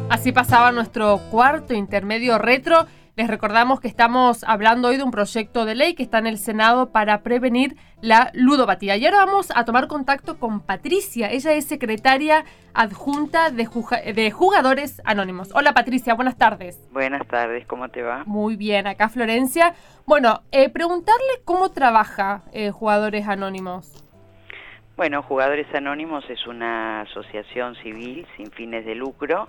Así 0.09 0.31
pasaba 0.31 0.71
nuestro 0.71 1.19
cuarto 1.29 1.73
intermedio 1.73 2.37
retro 2.37 2.85
les 3.17 3.27
recordamos 3.27 3.79
que 3.79 3.87
estamos 3.87 4.43
hablando 4.43 4.89
hoy 4.89 4.97
de 4.97 5.03
un 5.03 5.09
proyecto 5.09 5.65
de 5.65 5.73
ley 5.73 5.95
que 5.95 6.03
está 6.03 6.19
en 6.19 6.27
el 6.27 6.37
Senado 6.37 6.91
para 6.91 7.23
prevenir 7.23 7.75
la 7.99 8.29
ludopatía. 8.35 8.95
Y 8.95 9.07
ahora 9.07 9.25
vamos 9.25 9.51
a 9.55 9.65
tomar 9.65 9.87
contacto 9.87 10.37
con 10.37 10.61
Patricia. 10.61 11.31
Ella 11.31 11.53
es 11.53 11.65
secretaria 11.65 12.45
adjunta 12.75 13.49
de, 13.49 13.65
Jugadores 14.31 15.01
Anónimos. 15.03 15.49
Hola 15.55 15.73
Patricia, 15.73 16.13
buenas 16.13 16.37
tardes. 16.37 16.87
Buenas 16.91 17.27
tardes, 17.27 17.65
¿cómo 17.65 17.89
te 17.89 18.03
va? 18.03 18.23
Muy 18.27 18.55
bien, 18.55 18.85
acá 18.85 19.09
Florencia. 19.09 19.73
Bueno, 20.05 20.43
eh, 20.51 20.69
preguntarle 20.69 21.41
cómo 21.43 21.71
trabaja 21.71 22.43
eh, 22.53 22.69
Jugadores 22.69 23.27
Anónimos. 23.27 24.03
Bueno, 24.95 25.23
Jugadores 25.23 25.65
Anónimos 25.73 26.23
es 26.29 26.45
una 26.45 27.01
asociación 27.01 27.73
civil 27.81 28.27
sin 28.37 28.51
fines 28.51 28.85
de 28.85 28.93
lucro. 28.93 29.47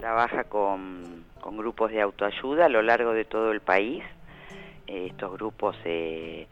Trabaja 0.00 0.44
con 0.44 1.24
con 1.44 1.58
grupos 1.58 1.90
de 1.90 2.00
autoayuda 2.00 2.64
a 2.64 2.68
lo 2.70 2.80
largo 2.80 3.12
de 3.12 3.26
todo 3.26 3.52
el 3.52 3.60
país. 3.60 4.02
Eh, 4.86 5.08
estos 5.10 5.30
grupos 5.34 5.76
eh, 5.84 6.48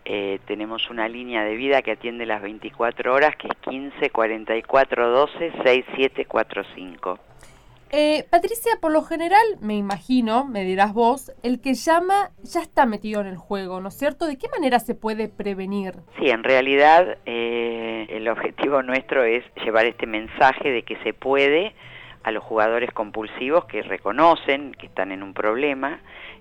eh, 0.05 0.39
tenemos 0.45 0.89
una 0.89 1.07
línea 1.07 1.43
de 1.43 1.55
vida 1.55 1.81
que 1.81 1.91
atiende 1.91 2.25
las 2.25 2.41
24 2.41 3.13
horas, 3.13 3.35
que 3.35 3.47
es 3.47 3.57
15 3.69 4.09
44 4.09 5.09
12 5.09 5.51
6745. 5.63 7.19
Eh, 7.91 8.25
Patricia, 8.29 8.73
por 8.79 8.91
lo 8.91 9.01
general, 9.01 9.43
me 9.61 9.75
imagino, 9.75 10.45
me 10.45 10.63
dirás 10.63 10.93
vos, 10.93 11.31
el 11.41 11.59
que 11.59 11.73
llama 11.73 12.29
ya 12.43 12.61
está 12.61 12.85
metido 12.85 13.19
en 13.21 13.27
el 13.27 13.37
juego, 13.37 13.81
¿no 13.81 13.87
es 13.87 13.97
cierto? 13.97 14.27
¿De 14.27 14.37
qué 14.37 14.47
manera 14.49 14.79
se 14.79 14.93
puede 14.93 15.27
prevenir? 15.27 15.95
Sí, 16.19 16.29
en 16.29 16.43
realidad 16.43 17.17
eh, 17.25 18.05
el 18.09 18.27
objetivo 18.27 18.83
nuestro 18.83 19.23
es 19.23 19.43
llevar 19.63 19.87
este 19.87 20.05
mensaje 20.05 20.71
de 20.71 20.83
que 20.83 20.97
se 20.97 21.13
puede 21.13 21.73
a 22.23 22.31
los 22.31 22.43
jugadores 22.43 22.91
compulsivos 22.91 23.65
que 23.65 23.81
reconocen 23.81 24.73
que 24.73 24.85
están 24.85 25.11
en 25.11 25.23
un 25.23 25.33
problema 25.33 25.99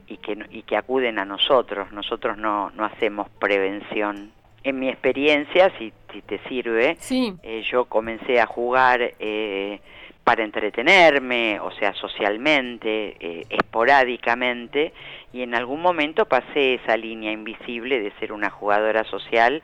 y 0.08 0.16
que, 0.16 0.38
y 0.50 0.62
que 0.62 0.76
acuden 0.76 1.18
a 1.18 1.24
nosotros. 1.24 1.92
Nosotros 1.92 2.38
no, 2.38 2.70
no 2.70 2.84
hacemos 2.84 3.28
prevención. 3.38 4.32
En 4.64 4.80
mi 4.80 4.88
experiencia, 4.88 5.70
si, 5.78 5.92
si 6.12 6.22
te 6.22 6.38
sirve, 6.48 6.96
eh, 7.10 7.62
yo 7.70 7.84
comencé 7.84 8.40
a 8.40 8.46
jugar 8.46 9.14
eh, 9.18 9.80
para 10.24 10.42
entretenerme, 10.44 11.60
o 11.60 11.70
sea, 11.72 11.94
socialmente, 11.94 13.16
eh, 13.20 13.46
esporádicamente, 13.48 14.92
y 15.32 15.42
en 15.42 15.54
algún 15.54 15.80
momento 15.80 16.26
pasé 16.26 16.74
esa 16.74 16.96
línea 16.96 17.32
invisible 17.32 18.00
de 18.00 18.10
ser 18.18 18.32
una 18.32 18.50
jugadora 18.50 19.04
social 19.04 19.62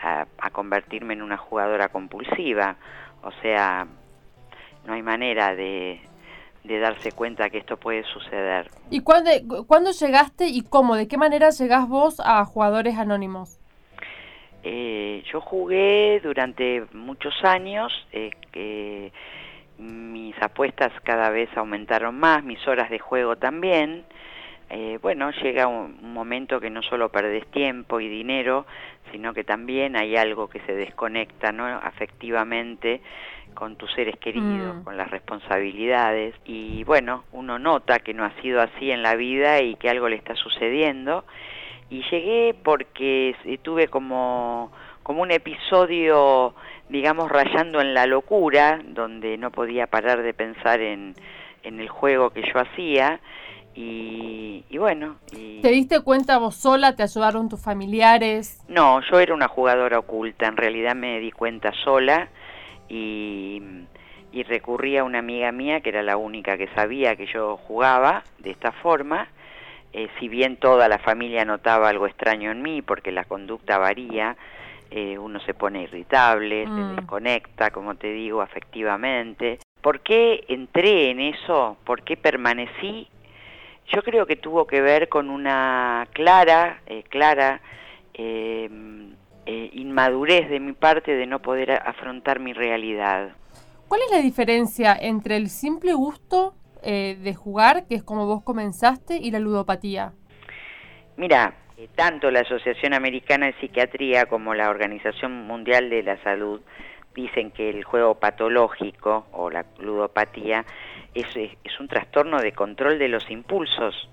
a, 0.00 0.26
a 0.38 0.50
convertirme 0.50 1.14
en 1.14 1.22
una 1.22 1.36
jugadora 1.36 1.88
compulsiva. 1.88 2.76
O 3.22 3.32
sea, 3.42 3.86
no 4.86 4.92
hay 4.94 5.02
manera 5.02 5.54
de, 5.54 6.00
de 6.68 6.78
darse 6.78 7.12
cuenta 7.12 7.50
que 7.50 7.58
esto 7.58 7.76
puede 7.76 8.04
suceder. 8.04 8.70
¿Y 8.90 9.00
cuándo, 9.00 9.30
cuándo 9.66 9.90
llegaste 9.90 10.46
y 10.46 10.62
cómo? 10.62 10.94
¿De 10.94 11.08
qué 11.08 11.16
manera 11.16 11.50
llegás 11.50 11.88
vos 11.88 12.20
a 12.20 12.44
jugadores 12.44 12.96
anónimos? 12.96 13.58
Eh, 14.62 15.22
yo 15.32 15.40
jugué 15.40 16.20
durante 16.22 16.84
muchos 16.92 17.34
años, 17.42 17.92
eh, 18.12 18.30
que 18.52 19.12
mis 19.78 20.34
apuestas 20.42 20.92
cada 21.04 21.30
vez 21.30 21.48
aumentaron 21.56 22.18
más, 22.18 22.44
mis 22.44 22.66
horas 22.66 22.90
de 22.90 22.98
juego 22.98 23.36
también. 23.36 24.04
Eh, 24.70 24.98
bueno, 25.00 25.30
llega 25.42 25.66
un, 25.66 26.12
momento 26.12 26.60
que 26.60 26.68
no 26.68 26.82
solo 26.82 27.08
perdés 27.08 27.46
tiempo 27.46 28.00
y 28.00 28.08
dinero, 28.08 28.66
sino 29.10 29.32
que 29.32 29.44
también 29.44 29.96
hay 29.96 30.16
algo 30.16 30.48
que 30.48 30.60
se 30.60 30.74
desconecta 30.74 31.52
¿no? 31.52 31.64
afectivamente 31.64 33.00
con 33.58 33.74
tus 33.74 33.92
seres 33.92 34.16
queridos, 34.20 34.76
mm. 34.76 34.84
con 34.84 34.96
las 34.96 35.10
responsabilidades 35.10 36.32
y 36.44 36.84
bueno, 36.84 37.24
uno 37.32 37.58
nota 37.58 37.98
que 37.98 38.14
no 38.14 38.24
ha 38.24 38.30
sido 38.40 38.60
así 38.60 38.92
en 38.92 39.02
la 39.02 39.16
vida 39.16 39.60
y 39.60 39.74
que 39.74 39.90
algo 39.90 40.08
le 40.08 40.14
está 40.14 40.36
sucediendo 40.36 41.24
y 41.90 42.04
llegué 42.08 42.54
porque 42.62 43.34
tuve 43.62 43.88
como 43.88 44.70
como 45.02 45.22
un 45.22 45.32
episodio 45.32 46.54
digamos 46.88 47.28
rayando 47.32 47.80
en 47.80 47.94
la 47.94 48.06
locura 48.06 48.80
donde 48.84 49.36
no 49.38 49.50
podía 49.50 49.88
parar 49.88 50.22
de 50.22 50.34
pensar 50.34 50.80
en, 50.80 51.16
en 51.64 51.80
el 51.80 51.88
juego 51.88 52.30
que 52.30 52.42
yo 52.42 52.60
hacía 52.60 53.18
y, 53.74 54.64
y, 54.70 54.78
bueno. 54.78 55.16
Y... 55.32 55.60
¿Te 55.60 55.70
diste 55.70 56.00
cuenta 56.00 56.38
vos 56.38 56.56
sola? 56.56 56.96
¿Te 56.96 57.04
ayudaron 57.04 57.48
tus 57.48 57.62
familiares? 57.62 58.64
No, 58.68 59.00
yo 59.08 59.20
era 59.20 59.34
una 59.34 59.46
jugadora 59.46 59.98
oculta, 60.00 60.46
en 60.46 60.56
realidad 60.56 60.96
me 60.96 61.20
di 61.20 61.30
cuenta 61.30 61.72
sola 61.84 62.28
y, 62.88 63.62
y 64.32 64.42
recurrí 64.42 64.96
a 64.96 65.04
una 65.04 65.18
amiga 65.18 65.52
mía 65.52 65.80
que 65.80 65.90
era 65.90 66.02
la 66.02 66.16
única 66.16 66.56
que 66.56 66.68
sabía 66.68 67.16
que 67.16 67.26
yo 67.26 67.56
jugaba 67.56 68.22
de 68.38 68.50
esta 68.50 68.72
forma. 68.72 69.28
Eh, 69.92 70.08
si 70.18 70.28
bien 70.28 70.56
toda 70.56 70.88
la 70.88 70.98
familia 70.98 71.44
notaba 71.44 71.88
algo 71.88 72.06
extraño 72.06 72.50
en 72.50 72.60
mí, 72.60 72.82
porque 72.82 73.10
la 73.10 73.24
conducta 73.24 73.78
varía, 73.78 74.36
eh, 74.90 75.18
uno 75.18 75.40
se 75.40 75.54
pone 75.54 75.82
irritable, 75.82 76.64
se 76.64 76.70
mm. 76.70 76.96
desconecta, 76.96 77.70
como 77.70 77.94
te 77.94 78.12
digo, 78.12 78.42
afectivamente. 78.42 79.58
¿Por 79.80 80.00
qué 80.00 80.44
entré 80.48 81.10
en 81.10 81.20
eso? 81.20 81.76
¿Por 81.84 82.02
qué 82.02 82.16
permanecí? 82.16 83.08
Yo 83.86 84.02
creo 84.02 84.26
que 84.26 84.36
tuvo 84.36 84.66
que 84.66 84.82
ver 84.82 85.08
con 85.08 85.30
una 85.30 86.06
clara, 86.12 86.80
eh, 86.86 87.04
clara 87.08 87.60
eh, 88.12 88.68
eh, 89.50 89.70
inmadurez 89.72 90.50
de 90.50 90.60
mi 90.60 90.74
parte 90.74 91.16
de 91.16 91.24
no 91.24 91.40
poder 91.40 91.72
afrontar 91.72 92.38
mi 92.38 92.52
realidad. 92.52 93.30
¿Cuál 93.88 94.02
es 94.02 94.10
la 94.10 94.20
diferencia 94.20 94.94
entre 94.94 95.38
el 95.38 95.48
simple 95.48 95.94
gusto 95.94 96.52
eh, 96.82 97.16
de 97.18 97.34
jugar, 97.34 97.86
que 97.86 97.94
es 97.94 98.02
como 98.02 98.26
vos 98.26 98.42
comenzaste, 98.44 99.16
y 99.16 99.30
la 99.30 99.38
ludopatía? 99.38 100.12
Mira, 101.16 101.54
eh, 101.78 101.88
tanto 101.94 102.30
la 102.30 102.40
Asociación 102.40 102.92
Americana 102.92 103.46
de 103.46 103.54
Psiquiatría 103.54 104.26
como 104.26 104.52
la 104.52 104.68
Organización 104.68 105.46
Mundial 105.46 105.88
de 105.88 106.02
la 106.02 106.22
Salud 106.22 106.60
dicen 107.14 107.50
que 107.50 107.70
el 107.70 107.84
juego 107.84 108.16
patológico 108.16 109.28
o 109.32 109.48
la 109.48 109.64
ludopatía 109.78 110.66
es, 111.14 111.26
es 111.34 111.80
un 111.80 111.88
trastorno 111.88 112.42
de 112.42 112.52
control 112.52 112.98
de 112.98 113.08
los 113.08 113.30
impulsos 113.30 114.10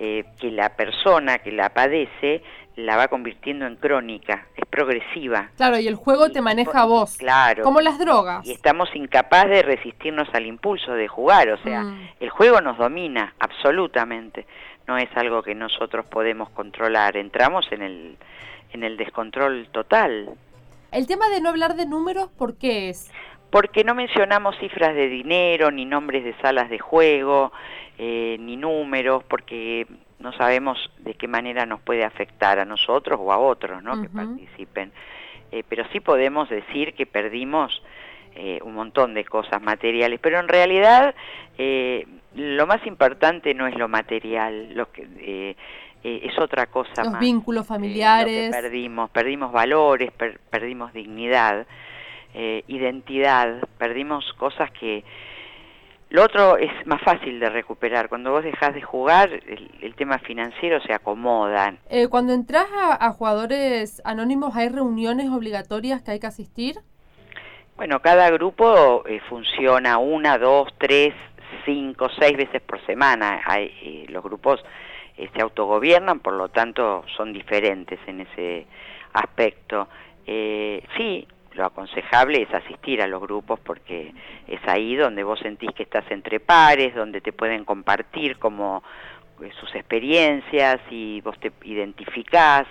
eh, 0.00 0.26
que 0.40 0.52
la 0.52 0.76
persona 0.76 1.38
que 1.38 1.50
la 1.50 1.70
padece 1.70 2.40
la 2.78 2.96
va 2.96 3.08
convirtiendo 3.08 3.66
en 3.66 3.74
crónica, 3.74 4.46
es 4.56 4.64
progresiva. 4.66 5.50
Claro, 5.56 5.80
y 5.80 5.88
el 5.88 5.96
juego 5.96 6.30
te 6.30 6.40
maneja 6.40 6.82
a 6.82 6.84
vos. 6.84 7.16
Claro. 7.16 7.64
Como 7.64 7.80
las 7.80 7.98
drogas. 7.98 8.46
Y 8.46 8.52
estamos 8.52 8.88
incapaces 8.94 9.50
de 9.50 9.62
resistirnos 9.62 10.28
al 10.32 10.46
impulso 10.46 10.92
de 10.92 11.08
jugar, 11.08 11.48
o 11.48 11.58
sea, 11.64 11.82
mm. 11.82 12.10
el 12.20 12.30
juego 12.30 12.60
nos 12.60 12.78
domina 12.78 13.34
absolutamente. 13.40 14.46
No 14.86 14.96
es 14.96 15.08
algo 15.16 15.42
que 15.42 15.56
nosotros 15.56 16.06
podemos 16.06 16.50
controlar, 16.50 17.16
entramos 17.16 17.66
en 17.72 17.82
el 17.82 18.16
en 18.72 18.84
el 18.84 18.96
descontrol 18.96 19.68
total. 19.72 20.30
El 20.92 21.06
tema 21.06 21.28
de 21.30 21.40
no 21.40 21.48
hablar 21.48 21.74
de 21.74 21.86
números, 21.86 22.28
¿por 22.38 22.58
qué 22.58 22.90
es? 22.90 23.10
Porque 23.50 23.82
no 23.82 23.94
mencionamos 23.94 24.56
cifras 24.58 24.94
de 24.94 25.08
dinero, 25.08 25.70
ni 25.70 25.84
nombres 25.84 26.22
de 26.22 26.34
salas 26.40 26.70
de 26.70 26.78
juego, 26.78 27.50
eh, 27.96 28.36
ni 28.38 28.56
números, 28.56 29.24
porque 29.24 29.86
no 30.18 30.32
sabemos 30.32 30.90
de 30.98 31.14
qué 31.14 31.28
manera 31.28 31.64
nos 31.66 31.80
puede 31.80 32.04
afectar 32.04 32.58
a 32.58 32.64
nosotros 32.64 33.18
o 33.22 33.32
a 33.32 33.38
otros 33.38 33.82
¿no? 33.82 34.00
que 34.02 34.08
participen. 34.08 34.92
Eh, 35.50 35.62
pero 35.68 35.84
sí 35.92 36.00
podemos 36.00 36.48
decir 36.48 36.94
que 36.94 37.06
perdimos 37.06 37.82
eh, 38.34 38.58
un 38.62 38.74
montón 38.74 39.14
de 39.14 39.24
cosas 39.24 39.62
materiales, 39.62 40.20
pero 40.20 40.38
en 40.38 40.48
realidad 40.48 41.14
lo 42.34 42.66
más 42.66 42.86
importante 42.86 43.54
no 43.54 43.66
es 43.66 43.76
lo 43.76 43.88
material, 43.88 44.74
lo 44.74 44.92
que 44.92 45.56
es 46.04 46.38
otra 46.38 46.66
cosa 46.66 47.02
Los 47.02 47.18
vínculos 47.18 47.66
familiares. 47.66 48.50
perdimos, 48.50 49.10
perdimos 49.10 49.50
valores, 49.50 50.12
perdimos 50.50 50.92
dignidad, 50.92 51.66
identidad, 52.34 53.66
perdimos 53.76 54.32
cosas 54.34 54.70
que 54.70 55.02
lo 56.10 56.24
otro 56.24 56.56
es 56.56 56.70
más 56.86 57.02
fácil 57.02 57.38
de 57.38 57.50
recuperar. 57.50 58.08
Cuando 58.08 58.30
vos 58.30 58.42
dejás 58.42 58.74
de 58.74 58.80
jugar, 58.80 59.30
el, 59.30 59.94
tema 59.94 60.18
financiero 60.18 60.80
se 60.80 60.94
acomoda. 60.94 61.74
Eh, 61.90 62.08
cuando 62.08 62.32
entras 62.32 62.66
a, 62.72 63.10
jugadores 63.12 64.00
anónimos, 64.04 64.56
¿hay 64.56 64.68
reuniones 64.68 65.28
obligatorias 65.28 66.02
que 66.02 66.12
hay 66.12 66.20
que 66.20 66.26
asistir? 66.28 66.76
Bueno, 67.76 68.00
cada 68.00 68.30
grupo 68.30 69.04
eh, 69.06 69.20
funciona 69.28 69.98
una, 69.98 70.38
dos, 70.38 70.68
tres, 70.78 71.14
cinco, 71.66 72.08
seis 72.18 72.36
veces 72.36 72.62
por 72.62 72.84
semana. 72.86 73.42
Hay, 73.44 73.66
eh, 73.82 74.06
los 74.08 74.22
grupos 74.22 74.64
se 75.16 75.42
autogobiernan, 75.42 76.20
por 76.20 76.34
lo 76.34 76.48
tanto 76.48 77.04
son 77.16 77.32
diferentes 77.32 77.98
en 78.06 78.20
ese 78.20 78.66
aspecto. 79.12 79.88
sí, 80.24 81.26
lo 81.58 81.66
aconsejable 81.66 82.42
es 82.42 82.54
asistir 82.54 83.02
a 83.02 83.06
los 83.06 83.20
grupos 83.20 83.58
porque 83.60 84.14
es 84.46 84.60
ahí 84.66 84.94
donde 84.94 85.24
vos 85.24 85.40
sentís 85.40 85.70
que 85.72 85.82
estás 85.82 86.08
entre 86.10 86.40
pares, 86.40 86.94
donde 86.94 87.20
te 87.20 87.32
pueden 87.32 87.64
compartir 87.64 88.38
como 88.38 88.82
eh, 89.42 89.50
sus 89.60 89.74
experiencias 89.74 90.80
y 90.88 91.20
vos 91.20 91.38
te 91.40 91.52
identificás 91.64 92.66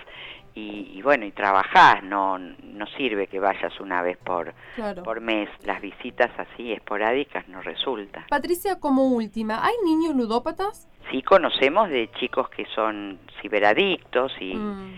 y, 0.60 1.04
bueno, 1.04 1.24
y 1.24 1.32
trabajás, 1.32 2.02
no, 2.02 2.40
no 2.40 2.88
sirve 2.98 3.28
que 3.28 3.40
vayas 3.40 3.80
una 3.80 4.02
vez 4.02 4.18
por, 4.18 4.56
por 5.04 5.22
mes, 5.22 5.48
las 5.66 5.80
visitas 5.80 6.32
así 6.36 6.74
esporádicas 6.74 7.48
no 7.48 7.62
resulta. 7.62 8.26
Patricia, 8.28 8.80
como 8.80 9.04
última, 9.04 9.64
¿hay 9.64 9.76
niños 9.86 10.16
ludópatas? 10.16 10.90
Sí 11.12 11.22
conocemos 11.22 11.90
de 11.90 12.10
chicos 12.20 12.50
que 12.50 12.66
son 12.74 13.20
ciberadictos 13.40 14.32
y... 14.40 14.56
Mm 14.56 14.94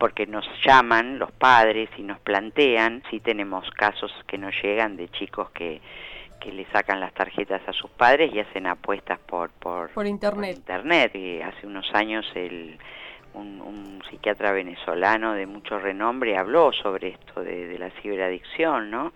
porque 0.00 0.26
nos 0.26 0.46
llaman 0.64 1.18
los 1.18 1.30
padres 1.30 1.90
y 1.98 2.02
nos 2.02 2.18
plantean, 2.20 3.02
sí 3.10 3.20
tenemos 3.20 3.70
casos 3.72 4.10
que 4.26 4.38
nos 4.38 4.54
llegan 4.62 4.96
de 4.96 5.08
chicos 5.10 5.50
que 5.50 5.80
que 6.40 6.52
le 6.52 6.64
sacan 6.72 7.00
las 7.00 7.12
tarjetas 7.12 7.60
a 7.68 7.72
sus 7.74 7.90
padres 7.90 8.32
y 8.32 8.40
hacen 8.40 8.66
apuestas 8.66 9.18
por 9.18 9.50
por, 9.50 9.90
por 9.90 10.06
internet. 10.06 10.56
internet. 10.56 11.14
Y 11.14 11.42
hace 11.42 11.66
unos 11.66 11.88
años 11.94 12.26
el 12.34 12.78
un, 13.34 14.02
psiquiatra 14.08 14.50
venezolano 14.52 15.34
de 15.34 15.46
mucho 15.46 15.78
renombre 15.78 16.36
habló 16.36 16.72
sobre 16.72 17.08
esto 17.08 17.42
de, 17.44 17.78
la 17.78 17.90
ciberadicción, 18.02 18.90
¿no? 18.90 19.12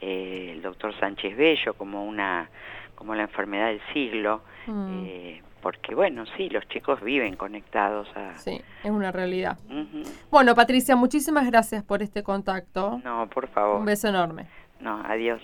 Eh, 0.00 0.52
el 0.52 0.62
doctor 0.62 0.98
Sánchez 0.98 1.36
Bello 1.36 1.74
como 1.74 2.06
una 2.06 2.48
como 2.94 3.14
la 3.14 3.22
enfermedad 3.22 3.66
del 3.68 3.80
siglo, 3.92 4.42
mm. 4.66 5.04
eh, 5.06 5.42
porque 5.62 5.94
bueno, 5.94 6.24
sí, 6.36 6.48
los 6.48 6.66
chicos 6.68 7.00
viven 7.02 7.36
conectados 7.36 8.08
a... 8.16 8.36
Sí, 8.38 8.60
es 8.82 8.90
una 8.90 9.12
realidad. 9.12 9.58
Bueno, 10.30 10.54
Patricia, 10.54 10.96
muchísimas 10.96 11.46
gracias 11.46 11.82
por 11.82 12.02
este 12.02 12.22
contacto. 12.22 13.00
No, 13.04 13.28
por 13.28 13.48
favor. 13.48 13.80
Un 13.80 13.84
beso 13.84 14.08
enorme. 14.08 14.46
No, 14.80 15.02
adiós. 15.04 15.40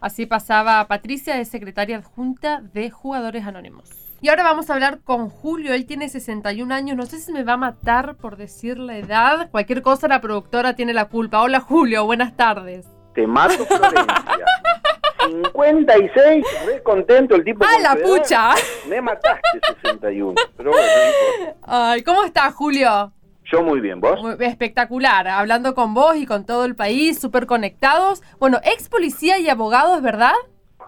Así 0.00 0.24
pasaba 0.26 0.86
Patricia, 0.88 1.36
de 1.36 1.44
secretaria 1.44 1.98
adjunta 1.98 2.62
de 2.72 2.90
Jugadores 2.90 3.46
Anónimos. 3.46 3.90
Y 4.22 4.28
ahora 4.28 4.44
vamos 4.44 4.68
a 4.68 4.74
hablar 4.74 5.00
con 5.02 5.30
Julio. 5.30 5.72
Él 5.72 5.86
tiene 5.86 6.08
61 6.08 6.74
años. 6.74 6.96
No 6.96 7.06
sé 7.06 7.18
si 7.18 7.32
me 7.32 7.42
va 7.42 7.54
a 7.54 7.56
matar 7.56 8.16
por 8.16 8.36
decir 8.36 8.78
la 8.78 8.98
edad. 8.98 9.50
Cualquier 9.50 9.80
cosa 9.82 10.08
la 10.08 10.20
productora 10.20 10.74
tiene 10.74 10.92
la 10.92 11.06
culpa. 11.06 11.40
Hola 11.40 11.60
Julio, 11.60 12.04
buenas 12.04 12.36
tardes. 12.36 12.86
Te 13.14 13.26
mato, 13.26 13.64
Florencia. 13.64 14.06
56, 15.26 16.44
re 16.66 16.82
contento 16.82 17.36
el 17.36 17.44
tipo. 17.44 17.64
¡Ah, 17.64 17.80
la 17.80 17.96
pucha! 17.96 18.50
Me 18.88 19.00
mataste 19.00 19.60
61. 19.82 20.34
Pero 20.56 20.70
bueno, 20.70 21.54
Ay, 21.62 22.02
¿cómo 22.02 22.24
estás, 22.24 22.54
Julio? 22.54 23.12
Yo 23.44 23.62
muy 23.62 23.80
bien, 23.80 24.00
¿vos? 24.00 24.20
espectacular, 24.40 25.26
hablando 25.26 25.74
con 25.74 25.92
vos 25.92 26.14
y 26.16 26.24
con 26.24 26.46
todo 26.46 26.64
el 26.64 26.76
país, 26.76 27.18
súper 27.18 27.46
conectados. 27.46 28.22
Bueno, 28.38 28.60
ex 28.62 28.88
policía 28.88 29.38
y 29.38 29.48
abogado, 29.48 29.96
¿es 29.96 30.02
verdad? 30.02 30.34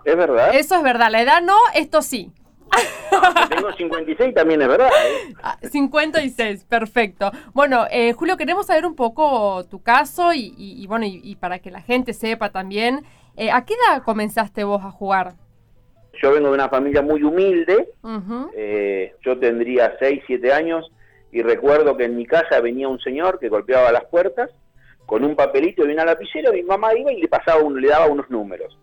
Es 0.05 0.17
verdad. 0.17 0.55
Eso 0.55 0.77
es 0.77 0.83
verdad, 0.83 1.11
la 1.11 1.23
edad 1.23 1.43
no, 1.43 1.57
esto 1.75 2.03
sí. 2.03 2.33
tengo 3.51 3.73
56 3.73 4.35
también 4.35 4.62
es 4.62 4.69
verdad. 4.69 4.91
56, 5.71 6.41
¿eh? 6.41 6.62
ah, 6.62 6.67
perfecto. 6.69 7.33
Bueno, 7.53 7.87
eh, 7.91 8.12
Julio, 8.12 8.37
queremos 8.37 8.67
saber 8.67 8.87
un 8.87 8.95
poco 8.95 9.65
tu 9.65 9.83
caso 9.83 10.33
y, 10.33 10.87
bueno, 10.87 11.07
y, 11.07 11.37
para 11.37 11.59
que 11.59 11.71
la 11.71 11.81
gente 11.81 12.12
sepa 12.15 12.51
también, 12.51 13.05
eh, 13.37 13.51
¿a 13.51 13.65
qué 13.65 13.75
edad 13.75 14.03
comenzaste 14.03 14.65
vos 14.65 14.85
a 14.85 14.91
jugar? 14.91 15.35
Yo 16.23 16.33
vengo 16.33 16.49
de 16.49 16.55
una 16.55 16.69
familia 16.69 17.03
muy 17.03 17.23
humilde, 17.23 17.89
yo 19.25 19.39
tendría 19.39 19.97
6, 19.99 20.23
7 20.27 20.53
años 20.53 20.93
y 21.33 21.43
recuerdo 21.43 21.97
que 21.97 22.05
en 22.05 22.17
mi 22.17 22.27
casa 22.27 22.61
venía 22.61 22.89
un 22.89 23.01
señor 23.01 23.39
que 23.39 23.49
golpeaba 23.49 23.91
las 23.91 24.05
puertas 24.05 24.51
con 25.07 25.25
un 25.25 25.35
papelito 25.35 25.87
y 25.87 25.93
una 25.93 26.05
lapicera, 26.05 26.53
mi 26.53 26.62
mamá 26.62 26.95
iba 26.95 27.12
y 27.12 27.21
le 27.21 27.29
pasaba 27.29 27.62
le 27.69 27.89
daba 27.89 28.07
unos 28.07 28.31
números. 28.31 28.79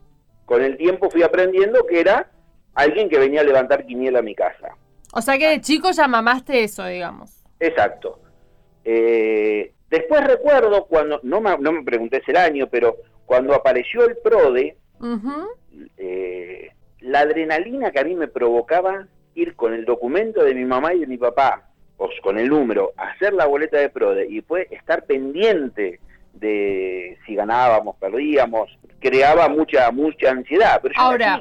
Con 0.46 0.64
el 0.64 0.78
tiempo 0.78 1.10
fui 1.10 1.24
aprendiendo 1.24 1.86
que 1.86 2.00
era 2.00 2.30
alguien 2.74 3.10
que 3.10 3.20
venía 3.20 3.42
a 3.42 3.44
levantar 3.44 3.86
quiniela 3.86 4.20
a 4.20 4.24
mi 4.24 4.36
casa. 4.36 4.76
O 5.14 5.22
sea 5.22 5.38
que 5.38 5.48
de 5.48 5.62
chico 5.62 5.92
ya 5.92 6.08
mamaste 6.08 6.64
eso, 6.64 6.86
digamos. 6.86 7.44
Exacto. 7.60 8.20
Eh, 8.84 9.74
después 9.90 10.24
recuerdo 10.26 10.86
cuando, 10.86 11.20
no 11.24 11.42
me, 11.42 11.58
no 11.58 11.72
me 11.72 11.84
pregunté 11.84 12.22
el 12.26 12.38
año, 12.38 12.68
pero 12.70 12.98
cuando 13.30 13.54
apareció 13.54 14.06
el 14.06 14.18
PRODE, 14.18 14.76
eh, 15.98 16.72
la 17.02 17.20
adrenalina 17.20 17.92
que 17.92 18.00
a 18.00 18.04
mí 18.04 18.16
me 18.16 18.28
provocaba 18.28 19.06
ir 19.36 19.56
con 19.56 19.76
el 19.76 19.86
documento 19.86 20.44
de 20.44 20.56
mi 20.56 20.66
mamá 20.66 20.96
y 20.96 21.02
de 21.02 21.06
mi 21.06 21.20
papá, 21.20 21.70
o 21.98 22.10
con 22.24 22.40
el 22.40 22.50
número, 22.50 22.92
hacer 22.98 23.34
la 23.34 23.46
boleta 23.46 23.78
de 23.78 23.90
PRODE 23.90 24.26
y 24.28 24.38
después 24.38 24.66
estar 24.72 25.06
pendiente 25.06 26.00
de 26.34 27.20
si 27.28 27.36
ganábamos, 27.36 27.98
perdíamos, 27.98 28.76
creaba 29.00 29.48
mucha 29.48 29.92
mucha 29.92 30.32
ansiedad. 30.32 30.80
Pero 30.82 30.96
yo 30.96 31.00
Ahora, 31.00 31.40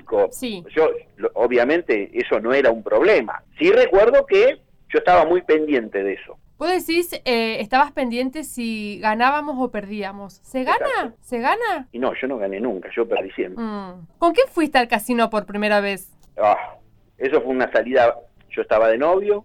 yo 0.76 0.90
obviamente 1.32 2.10
eso 2.12 2.38
no 2.38 2.52
era 2.52 2.70
un 2.70 2.82
problema. 2.82 3.42
Sí 3.58 3.72
recuerdo 3.72 4.26
que 4.26 4.60
yo 4.90 4.98
estaba 4.98 5.24
muy 5.24 5.40
pendiente 5.40 6.02
de 6.02 6.12
eso. 6.12 6.36
Vos 6.58 6.68
decís, 6.70 7.12
eh, 7.24 7.60
estabas 7.60 7.92
pendiente 7.92 8.42
si 8.42 8.98
ganábamos 8.98 9.56
o 9.60 9.70
perdíamos. 9.70 10.40
¿Se 10.42 10.64
gana? 10.64 11.14
¿Se 11.20 11.38
gana? 11.38 11.88
Y 11.92 12.00
no, 12.00 12.12
yo 12.20 12.26
no 12.26 12.36
gané 12.36 12.58
nunca, 12.58 12.90
yo 12.94 13.06
perdí 13.06 13.30
siempre. 13.30 13.62
Mm. 13.62 14.06
¿Con 14.18 14.32
quién 14.32 14.48
fuiste 14.48 14.76
al 14.76 14.88
casino 14.88 15.30
por 15.30 15.46
primera 15.46 15.80
vez? 15.80 16.12
Ah, 16.36 16.76
eso 17.16 17.40
fue 17.42 17.52
una 17.52 17.70
salida, 17.70 18.12
yo 18.50 18.62
estaba 18.62 18.88
de 18.88 18.98
novio, 18.98 19.44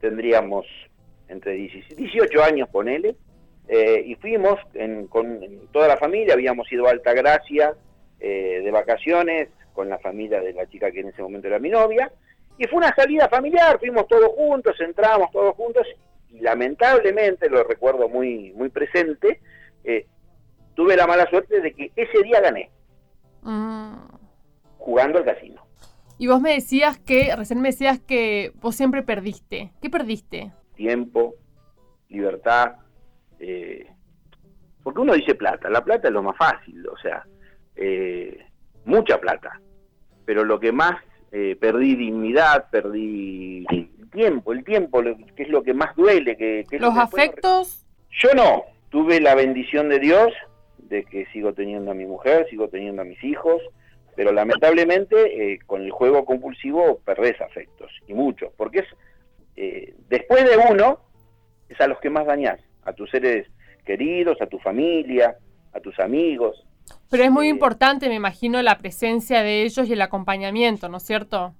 tendríamos 0.00 0.66
entre 1.28 1.52
18 1.52 2.42
años, 2.42 2.68
ponele, 2.68 3.14
eh, 3.68 4.02
y 4.04 4.16
fuimos 4.16 4.58
con 5.08 5.40
toda 5.72 5.86
la 5.86 5.96
familia, 5.96 6.34
habíamos 6.34 6.70
ido 6.72 6.86
a 6.88 6.90
Altagracia 6.90 7.74
eh, 8.18 8.60
de 8.62 8.70
vacaciones 8.72 9.48
con 9.72 9.88
la 9.88 9.98
familia 9.98 10.40
de 10.40 10.52
la 10.52 10.66
chica 10.66 10.90
que 10.90 11.00
en 11.00 11.08
ese 11.08 11.22
momento 11.22 11.46
era 11.46 11.60
mi 11.60 11.70
novia, 11.70 12.10
y 12.58 12.66
fue 12.66 12.78
una 12.78 12.94
salida 12.94 13.28
familiar, 13.28 13.78
fuimos 13.78 14.06
todos 14.06 14.28
juntos, 14.28 14.76
entramos 14.80 15.30
todos 15.32 15.54
juntos, 15.56 15.86
y 16.34 16.40
lamentablemente, 16.40 17.48
lo 17.48 17.62
recuerdo 17.62 18.08
muy, 18.08 18.52
muy 18.54 18.68
presente, 18.68 19.40
eh, 19.84 20.06
tuve 20.74 20.96
la 20.96 21.06
mala 21.06 21.28
suerte 21.30 21.60
de 21.60 21.72
que 21.72 21.92
ese 21.94 22.22
día 22.24 22.40
gané, 22.40 22.70
mm. 23.42 23.94
jugando 24.78 25.18
al 25.18 25.24
casino. 25.24 25.64
Y 26.18 26.26
vos 26.26 26.40
me 26.40 26.54
decías 26.54 26.98
que, 26.98 27.34
recién 27.36 27.60
me 27.60 27.68
decías 27.68 28.00
que 28.00 28.52
vos 28.56 28.74
siempre 28.74 29.02
perdiste. 29.02 29.72
¿Qué 29.80 29.90
perdiste? 29.90 30.52
Tiempo, 30.74 31.36
libertad, 32.08 32.76
eh, 33.38 33.86
porque 34.82 35.00
uno 35.00 35.14
dice 35.14 35.34
plata, 35.34 35.70
la 35.70 35.84
plata 35.84 36.08
es 36.08 36.14
lo 36.14 36.22
más 36.22 36.36
fácil, 36.36 36.86
o 36.88 36.96
sea, 36.98 37.24
eh, 37.76 38.46
mucha 38.84 39.20
plata, 39.20 39.60
pero 40.24 40.44
lo 40.44 40.60
que 40.60 40.72
más 40.72 41.00
eh, 41.32 41.56
perdí 41.60 41.96
dignidad, 41.96 42.70
perdí 42.70 43.66
tiempo, 44.14 44.52
el 44.52 44.64
tiempo, 44.64 45.02
que 45.02 45.42
es 45.42 45.48
lo 45.50 45.62
que 45.62 45.74
más 45.74 45.94
duele. 45.94 46.36
Que, 46.36 46.64
¿Los 46.78 46.96
afectos? 46.96 47.84
Yo 48.22 48.30
no, 48.34 48.64
tuve 48.88 49.20
la 49.20 49.34
bendición 49.34 49.90
de 49.90 49.98
Dios 49.98 50.32
de 50.78 51.04
que 51.04 51.26
sigo 51.26 51.52
teniendo 51.52 51.90
a 51.90 51.94
mi 51.94 52.06
mujer, 52.06 52.46
sigo 52.48 52.68
teniendo 52.68 53.02
a 53.02 53.04
mis 53.04 53.22
hijos, 53.22 53.60
pero 54.16 54.32
lamentablemente 54.32 55.58
con 55.66 55.82
el 55.82 55.90
juego 55.90 56.24
compulsivo 56.24 57.00
perdés 57.04 57.38
afectos, 57.42 57.90
y 58.06 58.14
muchos, 58.14 58.50
porque 58.56 58.80
es, 58.80 59.94
después 60.08 60.44
de 60.44 60.56
uno, 60.70 61.00
es 61.68 61.78
a 61.80 61.88
los 61.88 61.98
que 62.00 62.10
más 62.10 62.24
dañás 62.24 62.60
a 62.84 62.92
tus 62.92 63.10
seres 63.10 63.48
queridos, 63.84 64.40
a 64.40 64.46
tu 64.46 64.58
familia, 64.58 65.36
a 65.72 65.80
tus 65.80 65.98
amigos. 65.98 66.64
Pero 67.10 67.24
es 67.24 67.30
muy 67.30 67.46
eh, 67.46 67.50
importante, 67.50 68.08
me 68.08 68.14
imagino, 68.14 68.60
la 68.62 68.78
presencia 68.78 69.42
de 69.42 69.62
ellos 69.62 69.88
y 69.88 69.92
el 69.92 70.02
acompañamiento, 70.02 70.88
¿no 70.88 70.98
es 70.98 71.04
cierto? 71.04 71.54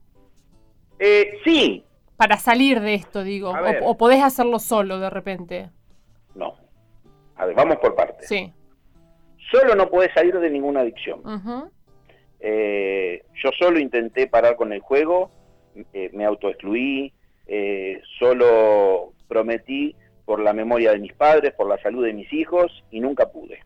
Eh, 0.99 1.39
sí. 1.45 1.85
Para 2.17 2.37
salir 2.37 2.81
de 2.81 2.95
esto, 2.95 3.25
digo. 3.25 3.53
O, 3.83 3.97
podés 3.97 4.23
hacerlo 4.23 4.59
solo 4.59 4.99
de 5.01 5.11
repente. 5.11 5.71
No. 6.35 6.55
A 7.37 7.47
ver, 7.47 7.55
vamos 7.55 7.77
por 7.79 7.95
partes. 7.95 8.29
Sí. 8.29 8.53
Solo 9.51 9.75
no 9.75 9.89
podés 9.89 10.13
salir 10.15 10.39
de 10.39 10.51
ninguna 10.51 10.81
adicción. 10.81 11.71
Eh, 12.41 13.25
yo 13.43 13.51
solo 13.59 13.79
intenté 13.79 14.27
parar 14.27 14.57
con 14.57 14.73
el 14.73 14.81
juego, 14.81 15.31
me 16.13 16.25
autoexcluí, 16.25 17.13
solo 18.19 19.13
prometí 19.29 19.97
por 20.25 20.41
la 20.41 20.53
memoria 20.53 20.93
de 20.93 20.99
mis 20.99 21.13
padres, 21.13 21.53
por 21.55 21.69
la 21.69 21.79
salud 21.83 22.05
de 22.05 22.13
mis 22.13 22.33
hijos 22.33 22.85
y 22.91 23.01
nunca 23.01 23.31
pude. 23.31 23.61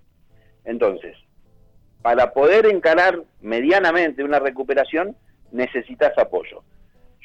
Entonces, 0.65 1.17
para 2.03 2.33
poder 2.33 2.67
encarar 2.67 3.23
medianamente 3.41 4.25
una 4.25 4.39
recuperación 4.39 5.17
necesitas 5.53 6.17
apoyo. 6.19 6.63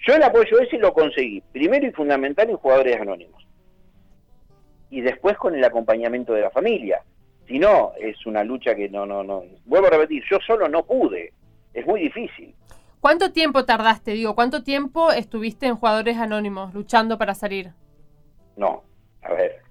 Yo 0.03 0.15
el 0.15 0.23
apoyo 0.23 0.59
ese 0.59 0.77
lo 0.77 0.93
conseguí, 0.93 1.41
primero 1.51 1.87
y 1.87 1.91
fundamental 1.91 2.49
en 2.49 2.57
jugadores 2.57 2.99
anónimos. 2.99 3.41
Y 4.89 5.01
después 5.01 5.37
con 5.37 5.55
el 5.55 5.63
acompañamiento 5.63 6.33
de 6.33 6.41
la 6.41 6.51
familia. 6.51 7.01
Si 7.47 7.57
no, 7.57 7.93
es 7.99 8.25
una 8.25 8.43
lucha 8.43 8.75
que 8.75 8.89
no, 8.89 9.05
no, 9.05 9.23
no. 9.23 9.43
Vuelvo 9.65 9.87
a 9.87 9.91
repetir, 9.91 10.23
yo 10.29 10.39
solo 10.45 10.67
no 10.67 10.83
pude. 10.85 11.33
Es 11.73 11.85
muy 11.85 12.01
difícil. 12.01 12.53
¿Cuánto 12.99 13.31
tiempo 13.31 13.65
tardaste, 13.65 14.11
digo? 14.11 14.35
¿Cuánto 14.35 14.63
tiempo 14.63 15.11
estuviste 15.11 15.67
en 15.67 15.75
jugadores 15.75 16.17
anónimos 16.17 16.73
luchando 16.73 17.17
para 17.17 17.33
salir? 17.33 17.71
No, 18.55 18.83
a 19.23 19.33
ver, 19.33 19.61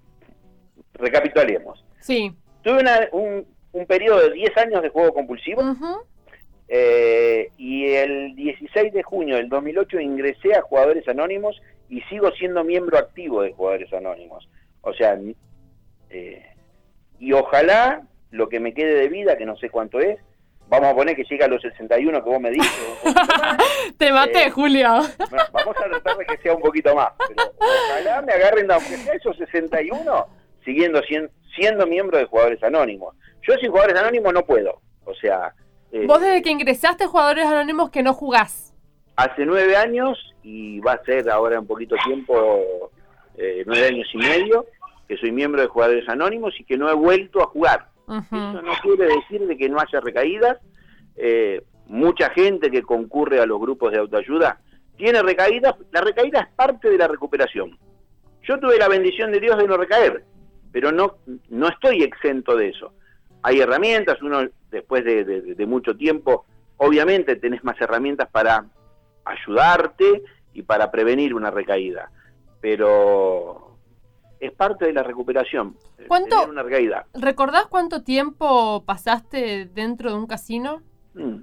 recapitulemos. 0.94 1.84
Sí. 2.00 2.34
Tuve 2.62 2.82
un, 3.12 3.46
un, 3.72 3.86
periodo 3.86 4.20
de 4.20 4.32
10 4.32 4.56
años 4.56 4.82
de 4.82 4.88
juego 4.88 5.14
compulsivo 5.14 5.62
eh, 6.68 7.50
y 7.56 7.92
el 7.92 8.34
16 8.34 8.92
de 8.92 9.02
junio 9.02 9.36
del 9.36 9.48
2008 9.48 10.00
ingresé 10.00 10.54
a 10.54 10.62
Jugadores 10.62 11.06
Anónimos 11.08 11.60
y 11.88 12.00
sigo 12.02 12.30
siendo 12.32 12.64
miembro 12.64 12.96
activo 12.98 13.42
de 13.42 13.52
Jugadores 13.52 13.92
Anónimos. 13.92 14.48
O 14.80 14.94
sea, 14.94 15.18
eh, 16.10 16.46
y 17.18 17.32
ojalá 17.32 18.02
lo 18.30 18.48
que 18.48 18.60
me 18.60 18.72
quede 18.72 18.94
de 18.94 19.08
vida, 19.08 19.36
que 19.36 19.44
no 19.44 19.56
sé 19.56 19.68
cuánto 19.68 20.00
es, 20.00 20.18
vamos 20.68 20.88
a 20.90 20.94
poner 20.94 21.14
que 21.14 21.24
llega 21.24 21.44
a 21.44 21.48
los 21.48 21.60
61 21.60 22.24
que 22.24 22.30
vos 22.30 22.40
me 22.40 22.50
dices. 22.50 23.02
Te 23.98 24.10
maté, 24.10 24.46
eh, 24.46 24.50
Julio. 24.50 24.88
vamos 25.52 25.76
a 25.78 25.90
tratar 25.90 26.16
de 26.16 26.24
que 26.24 26.38
sea 26.38 26.54
un 26.54 26.62
poquito 26.62 26.94
más. 26.94 27.10
Pero 27.28 27.52
ojalá 27.58 28.22
me 28.22 28.32
agarren, 28.32 28.70
aunque 28.70 28.96
sea 28.96 29.12
esos 29.12 29.36
61, 29.36 30.26
siguiendo 30.64 31.02
siendo, 31.54 31.86
miembro 31.86 32.16
de 32.16 32.24
Jugadores 32.24 32.62
Anónimos. 32.62 33.14
Yo 33.46 33.54
sin 33.58 33.70
Jugadores 33.70 34.00
Anónimos 34.00 34.32
no 34.32 34.44
puedo. 34.46 34.80
O 35.04 35.14
sea... 35.14 35.54
Eh, 35.92 36.06
Vos 36.06 36.20
desde 36.20 36.40
que 36.42 36.50
ingresaste 36.50 37.06
Jugadores 37.06 37.44
Anónimos 37.44 37.90
que 37.90 38.02
no 38.02 38.14
jugás. 38.14 38.74
Hace 39.16 39.44
nueve 39.44 39.76
años 39.76 40.18
y 40.42 40.80
va 40.80 40.94
a 40.94 41.04
ser 41.04 41.28
ahora 41.28 41.60
un 41.60 41.66
poquito 41.66 41.96
tiempo, 42.04 42.90
eh, 43.36 43.62
nueve 43.66 43.88
años 43.88 44.08
y 44.14 44.16
medio, 44.16 44.64
que 45.06 45.18
soy 45.18 45.30
miembro 45.32 45.60
de 45.60 45.68
Jugadores 45.68 46.08
Anónimos 46.08 46.58
y 46.58 46.64
que 46.64 46.78
no 46.78 46.88
he 46.88 46.94
vuelto 46.94 47.42
a 47.42 47.46
jugar. 47.46 47.88
Eso 48.08 48.62
no 48.62 48.72
quiere 48.82 49.06
decir 49.06 49.46
de 49.46 49.56
que 49.56 49.68
no 49.68 49.78
haya 49.78 50.00
recaídas. 50.00 50.58
Eh, 51.16 51.62
mucha 51.86 52.30
gente 52.30 52.70
que 52.70 52.82
concurre 52.82 53.40
a 53.40 53.46
los 53.46 53.60
grupos 53.60 53.92
de 53.92 53.98
autoayuda 53.98 54.60
tiene 54.96 55.22
recaídas. 55.22 55.74
La 55.90 56.00
recaída 56.00 56.40
es 56.40 56.48
parte 56.54 56.88
de 56.88 56.96
la 56.96 57.06
recuperación. 57.06 57.78
Yo 58.42 58.58
tuve 58.58 58.78
la 58.78 58.88
bendición 58.88 59.30
de 59.30 59.40
Dios 59.40 59.58
de 59.58 59.68
no 59.68 59.76
recaer, 59.76 60.24
pero 60.72 60.90
no, 60.90 61.18
no 61.50 61.68
estoy 61.68 62.02
exento 62.02 62.56
de 62.56 62.70
eso. 62.70 62.92
Hay 63.42 63.60
herramientas, 63.60 64.20
uno 64.22 64.48
después 64.70 65.04
de, 65.04 65.66
mucho 65.66 65.96
tiempo, 65.96 66.46
obviamente 66.76 67.36
tenés 67.36 67.64
más 67.64 67.80
herramientas 67.80 68.28
para 68.30 68.66
ayudarte 69.24 70.22
y 70.52 70.62
para 70.62 70.90
prevenir 70.90 71.34
una 71.34 71.50
recaída, 71.50 72.10
pero 72.60 73.76
es 74.38 74.52
parte 74.52 74.86
de 74.86 74.92
la 74.92 75.02
recuperación. 75.02 75.76
¿Cuánto, 76.08 76.48
una 76.48 76.62
recaída. 76.62 77.06
¿Recordás 77.14 77.66
cuánto 77.66 78.02
tiempo 78.02 78.84
pasaste 78.84 79.66
dentro 79.66 80.10
de 80.10 80.16
un 80.16 80.26
casino? 80.26 80.82
Mm. 81.14 81.36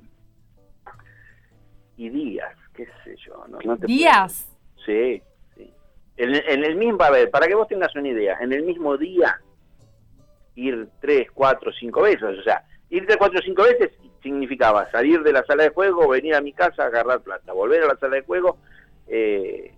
Y 1.97 2.09
días, 2.09 2.55
qué 2.73 2.88
sé 3.03 3.15
yo. 3.25 3.45
¿Días? 3.85 4.57
Sí. 4.85 5.21
En, 6.17 6.63
el 6.63 6.75
mismo, 6.75 7.01
a 7.01 7.09
ver, 7.09 7.29
para 7.31 7.47
que 7.47 7.55
vos 7.55 7.67
tengas 7.69 7.95
una 7.95 8.09
idea, 8.09 8.38
en 8.41 8.51
el 8.51 8.63
mismo 8.63 8.97
día 8.97 9.39
ir 10.59 10.89
tres, 10.99 11.27
cuatro, 11.33 11.71
cinco 11.71 12.01
veces, 12.01 12.23
o 12.23 12.43
sea, 12.43 12.65
ir 12.89 13.05
tres, 13.05 13.17
cuatro, 13.17 13.39
cinco 13.43 13.63
veces 13.63 13.91
significaba 14.21 14.89
salir 14.91 15.23
de 15.23 15.31
la 15.31 15.43
sala 15.45 15.63
de 15.63 15.69
juego, 15.69 16.09
venir 16.09 16.35
a 16.35 16.41
mi 16.41 16.53
casa, 16.53 16.85
agarrar 16.85 17.21
plata, 17.21 17.53
volver 17.53 17.83
a 17.83 17.87
la 17.87 17.97
sala 17.97 18.17
de 18.17 18.23
juego, 18.23 18.57
eh, 19.07 19.73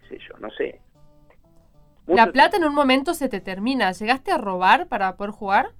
qué 0.00 0.08
sé 0.08 0.24
yo, 0.26 0.38
no 0.38 0.50
sé. 0.50 0.80
la 2.06 2.32
plata 2.32 2.56
en 2.56 2.64
un 2.64 2.74
momento 2.74 3.14
se 3.14 3.28
te 3.28 3.40
termina. 3.40 3.92
¿Llegaste 3.92 4.32
a 4.32 4.38
robar 4.38 4.88
para 4.88 5.16
poder 5.16 5.32
jugar? 5.32 5.70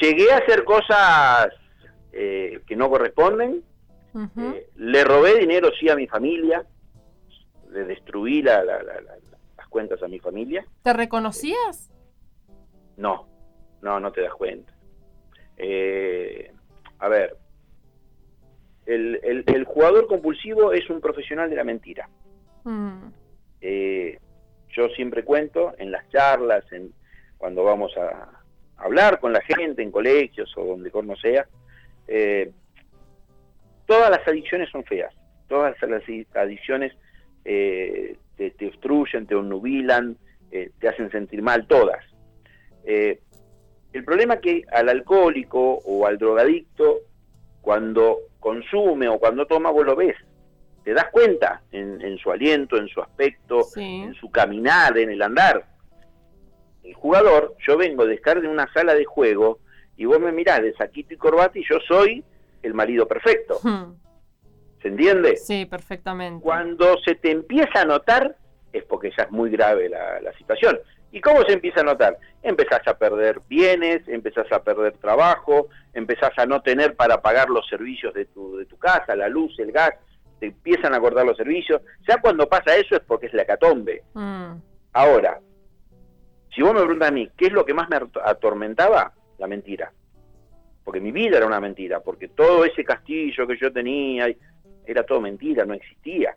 Llegué 0.00 0.32
a 0.32 0.38
hacer 0.38 0.64
cosas 0.64 1.48
eh, 2.12 2.60
que 2.66 2.76
no 2.76 2.90
corresponden. 2.90 3.62
Eh, 4.36 4.68
le 4.74 5.04
robé 5.04 5.38
dinero 5.38 5.70
sí 5.78 5.88
a 5.88 5.94
mi 5.94 6.08
familia 6.08 6.66
de 7.70 7.84
destruir 7.84 8.46
las 8.46 9.68
cuentas 9.68 10.02
a 10.02 10.08
mi 10.08 10.18
familia. 10.18 10.64
¿Te 10.82 10.92
reconocías? 10.92 11.92
No, 12.96 13.27
no, 13.82 14.00
no 14.00 14.12
te 14.12 14.22
das 14.22 14.34
cuenta. 14.34 14.72
Eh, 15.56 16.52
a 16.98 17.08
ver, 17.08 17.36
el, 18.86 19.64
jugador 19.64 20.06
compulsivo 20.06 20.72
es 20.72 20.88
un 20.88 21.00
profesional 21.00 21.50
de 21.50 21.56
la 21.56 21.64
mentira. 21.64 22.08
Mm. 22.64 23.08
Eh, 23.60 24.18
yo 24.70 24.88
siempre 24.90 25.24
cuento 25.24 25.74
en 25.78 25.90
las 25.90 26.08
charlas, 26.08 26.64
en, 26.72 26.92
cuando 27.36 27.64
vamos 27.64 27.96
a 27.96 28.42
hablar 28.76 29.20
con 29.20 29.32
la 29.32 29.40
gente 29.42 29.82
en 29.82 29.90
colegios 29.90 30.52
o 30.56 30.64
donde 30.64 30.90
no 31.02 31.16
sea, 31.16 31.46
eh, 32.06 32.50
todas 33.86 34.10
las 34.10 34.26
adicciones 34.26 34.70
son 34.70 34.84
feas, 34.84 35.14
todas 35.48 35.74
las 35.82 36.02
adicciones 36.34 36.92
eh, 37.44 38.16
te, 38.36 38.66
obstruyen, 38.66 39.26
te 39.26 39.34
onnubilan, 39.34 40.16
eh, 40.50 40.70
te 40.78 40.88
hacen 40.88 41.10
sentir 41.10 41.42
mal, 41.42 41.66
todas. 41.66 42.04
El 43.92 44.04
problema 44.04 44.34
es 44.34 44.40
que 44.40 44.64
al 44.70 44.88
alcohólico 44.88 45.80
o 45.84 46.06
al 46.06 46.18
drogadicto, 46.18 47.00
cuando 47.60 48.18
consume 48.40 49.08
o 49.08 49.18
cuando 49.18 49.46
toma, 49.46 49.70
vos 49.70 49.84
lo 49.84 49.96
ves. 49.96 50.16
Te 50.84 50.94
das 50.94 51.08
cuenta 51.10 51.62
en, 51.70 52.16
su 52.18 52.30
aliento, 52.30 52.78
en 52.78 52.88
su 52.88 53.00
aspecto, 53.00 53.66
en 53.76 54.14
su 54.14 54.30
caminar, 54.30 54.96
en 54.96 55.10
el 55.10 55.20
andar. 55.20 55.66
El 56.82 56.94
jugador, 56.94 57.54
yo 57.66 57.76
vengo 57.76 58.06
de 58.06 58.14
estar 58.14 58.38
en 58.38 58.46
una 58.46 58.72
sala 58.72 58.94
de 58.94 59.04
juego 59.04 59.58
y 59.96 60.06
vos 60.06 60.18
me 60.20 60.32
mirás 60.32 60.62
de 60.62 60.72
saquito 60.74 61.12
y 61.12 61.18
corbata 61.18 61.58
y 61.58 61.64
yo 61.68 61.78
soy 61.86 62.24
el 62.62 62.72
marido 62.72 63.06
perfecto. 63.06 63.58
Hmm. 63.62 63.94
¿Se 64.80 64.88
entiende? 64.88 65.36
Sí, 65.36 65.66
perfectamente. 65.66 66.42
Cuando 66.42 66.96
se 67.04 67.16
te 67.16 67.32
empieza 67.32 67.82
a 67.82 67.84
notar 67.84 68.36
es 68.72 68.84
porque 68.84 69.10
ya 69.16 69.24
es 69.24 69.30
muy 69.30 69.50
grave 69.50 69.88
la, 69.88 70.32
situación. 70.36 70.78
¿Y 71.10 71.20
cómo 71.20 71.42
se 71.42 71.54
empieza 71.54 71.80
a 71.80 71.84
notar? 71.84 72.18
Empezás 72.42 72.86
a 72.86 72.98
perder 72.98 73.40
bienes, 73.48 74.06
empezás 74.08 74.50
a 74.52 74.62
perder 74.62 74.94
trabajo, 74.98 75.68
empezás 75.94 76.32
a 76.36 76.46
no 76.46 76.60
tener 76.60 76.96
para 76.96 77.20
pagar 77.22 77.48
los 77.48 77.66
servicios 77.68 78.12
de 78.14 78.26
tu, 78.26 78.58
de 78.58 78.66
tu 78.66 78.78
casa, 78.78 79.16
la 79.16 79.28
luz, 79.28 79.58
el 79.58 79.72
gas, 79.72 79.92
te 80.38 80.46
empiezan 80.46 80.94
a 80.94 81.00
cortar 81.00 81.24
los 81.24 81.36
servicios. 81.36 81.80
Ya 82.06 82.20
cuando 82.20 82.48
pasa 82.48 82.76
eso 82.76 82.96
es 82.96 83.02
porque 83.06 83.26
es 83.26 83.34
la 83.34 83.44
catombe. 83.44 84.02
Mm. 84.14 84.52
Ahora, 84.92 85.40
si 86.54 86.62
vos 86.62 86.74
me 86.74 86.80
preguntas 86.80 87.08
a 87.08 87.12
mí, 87.12 87.30
¿qué 87.36 87.46
es 87.46 87.52
lo 87.52 87.64
que 87.64 87.74
más 87.74 87.88
me 87.88 87.98
atormentaba? 88.24 89.12
La 89.38 89.46
mentira. 89.46 89.92
Porque 90.84 91.00
mi 91.00 91.12
vida 91.12 91.36
era 91.36 91.46
una 91.46 91.60
mentira, 91.60 92.00
porque 92.00 92.28
todo 92.28 92.64
ese 92.64 92.84
castillo 92.84 93.46
que 93.46 93.58
yo 93.58 93.72
tenía, 93.72 94.26
era 94.86 95.02
todo 95.04 95.20
mentira, 95.20 95.64
no 95.64 95.74
existía. 95.74 96.34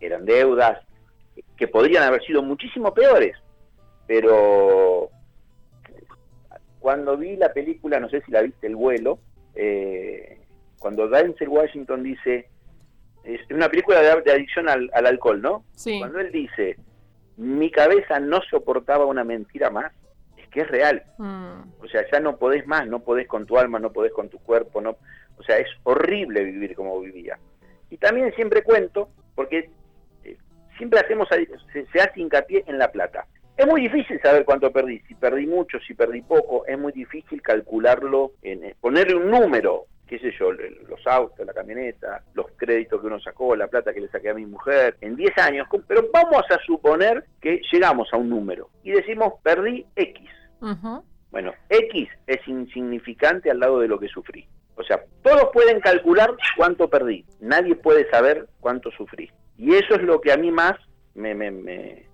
Eran 0.00 0.24
deudas 0.24 0.78
que 1.56 1.68
podrían 1.68 2.02
haber 2.04 2.22
sido 2.22 2.42
muchísimo 2.42 2.92
peores, 2.92 3.36
pero 4.10 5.08
cuando 6.80 7.16
vi 7.16 7.36
la 7.36 7.52
película, 7.52 8.00
no 8.00 8.08
sé 8.08 8.22
si 8.22 8.32
la 8.32 8.42
viste, 8.42 8.66
El 8.66 8.74
vuelo, 8.74 9.20
eh, 9.54 10.40
cuando 10.80 11.06
Denzel 11.06 11.48
Washington 11.48 12.02
dice, 12.02 12.48
es 13.22 13.40
una 13.52 13.68
película 13.68 14.00
de, 14.00 14.32
adicción 14.32 14.68
al, 14.68 14.90
alcohol, 14.92 15.40
¿no? 15.40 15.64
Sí. 15.76 16.00
Cuando 16.00 16.18
él 16.18 16.32
dice, 16.32 16.76
mi 17.36 17.70
cabeza 17.70 18.18
no 18.18 18.40
soportaba 18.50 19.04
una 19.06 19.22
mentira 19.22 19.70
más, 19.70 19.92
es 20.36 20.48
que 20.48 20.62
es 20.62 20.68
real. 20.68 21.04
Mm. 21.18 21.60
O 21.80 21.86
sea, 21.86 22.04
ya 22.10 22.18
no 22.18 22.36
podés 22.36 22.66
más, 22.66 22.88
no 22.88 23.04
podés 23.04 23.28
con 23.28 23.46
tu 23.46 23.58
alma, 23.58 23.78
no 23.78 23.92
podés 23.92 24.12
con 24.12 24.28
tu 24.28 24.40
cuerpo, 24.40 24.80
no, 24.80 24.96
o 25.38 25.42
sea, 25.44 25.58
es 25.58 25.68
horrible 25.84 26.42
vivir 26.42 26.74
como 26.74 26.98
vivía. 27.00 27.38
Y 27.90 27.96
también 27.96 28.34
siempre 28.34 28.64
cuento, 28.64 29.08
porque 29.36 29.70
eh, 30.24 30.36
siempre 30.78 30.98
hacemos, 30.98 31.28
se, 31.28 32.00
hace 32.00 32.20
hincapié 32.20 32.64
en 32.66 32.76
la 32.76 32.90
plata. 32.90 33.28
Es 33.60 33.66
muy 33.66 33.82
difícil 33.82 34.18
saber 34.22 34.46
cuánto 34.46 34.72
perdí, 34.72 35.00
si 35.00 35.14
perdí 35.14 35.46
mucho, 35.46 35.78
si 35.80 35.92
perdí 35.92 36.22
poco, 36.22 36.64
es 36.64 36.78
muy 36.78 36.92
difícil 36.92 37.42
calcularlo, 37.42 38.32
en, 38.40 38.64
eh, 38.64 38.74
ponerle 38.80 39.16
un 39.16 39.30
número, 39.30 39.84
qué 40.06 40.18
sé 40.18 40.32
yo, 40.38 40.50
los 40.50 41.06
autos, 41.06 41.44
la 41.44 41.52
camioneta, 41.52 42.22
los 42.32 42.46
créditos 42.56 42.98
que 42.98 43.06
uno 43.06 43.20
sacó, 43.20 43.54
la 43.54 43.66
plata 43.66 43.92
que 43.92 44.00
le 44.00 44.08
saqué 44.08 44.30
a 44.30 44.34
mi 44.34 44.46
mujer, 44.46 44.96
en 45.02 45.14
10 45.14 45.36
años, 45.36 45.68
pero 45.86 46.08
vamos 46.10 46.42
a 46.50 46.58
suponer 46.64 47.26
que 47.38 47.60
llegamos 47.70 48.08
a 48.14 48.16
un 48.16 48.30
número 48.30 48.70
y 48.82 48.92
decimos 48.92 49.34
perdí 49.42 49.84
X. 49.94 50.26
Bueno, 51.30 51.52
X 51.68 52.08
es 52.26 52.48
insignificante 52.48 53.50
al 53.50 53.60
lado 53.60 53.80
de 53.80 53.88
lo 53.88 54.00
que 54.00 54.08
sufrí. 54.08 54.48
O 54.76 54.82
sea, 54.84 55.04
todos 55.22 55.50
pueden 55.52 55.80
calcular 55.80 56.34
cuánto 56.56 56.88
perdí, 56.88 57.26
nadie 57.40 57.74
puede 57.74 58.08
saber 58.08 58.46
cuánto 58.58 58.90
sufrí. 58.92 59.30
Y 59.58 59.74
eso 59.74 59.96
es 59.96 60.02
lo 60.02 60.18
que 60.22 60.32
a 60.32 60.38
mí 60.38 60.50
más 60.50 60.78
me, 61.14 61.34
me, 61.34 61.50
me, 61.50 62.09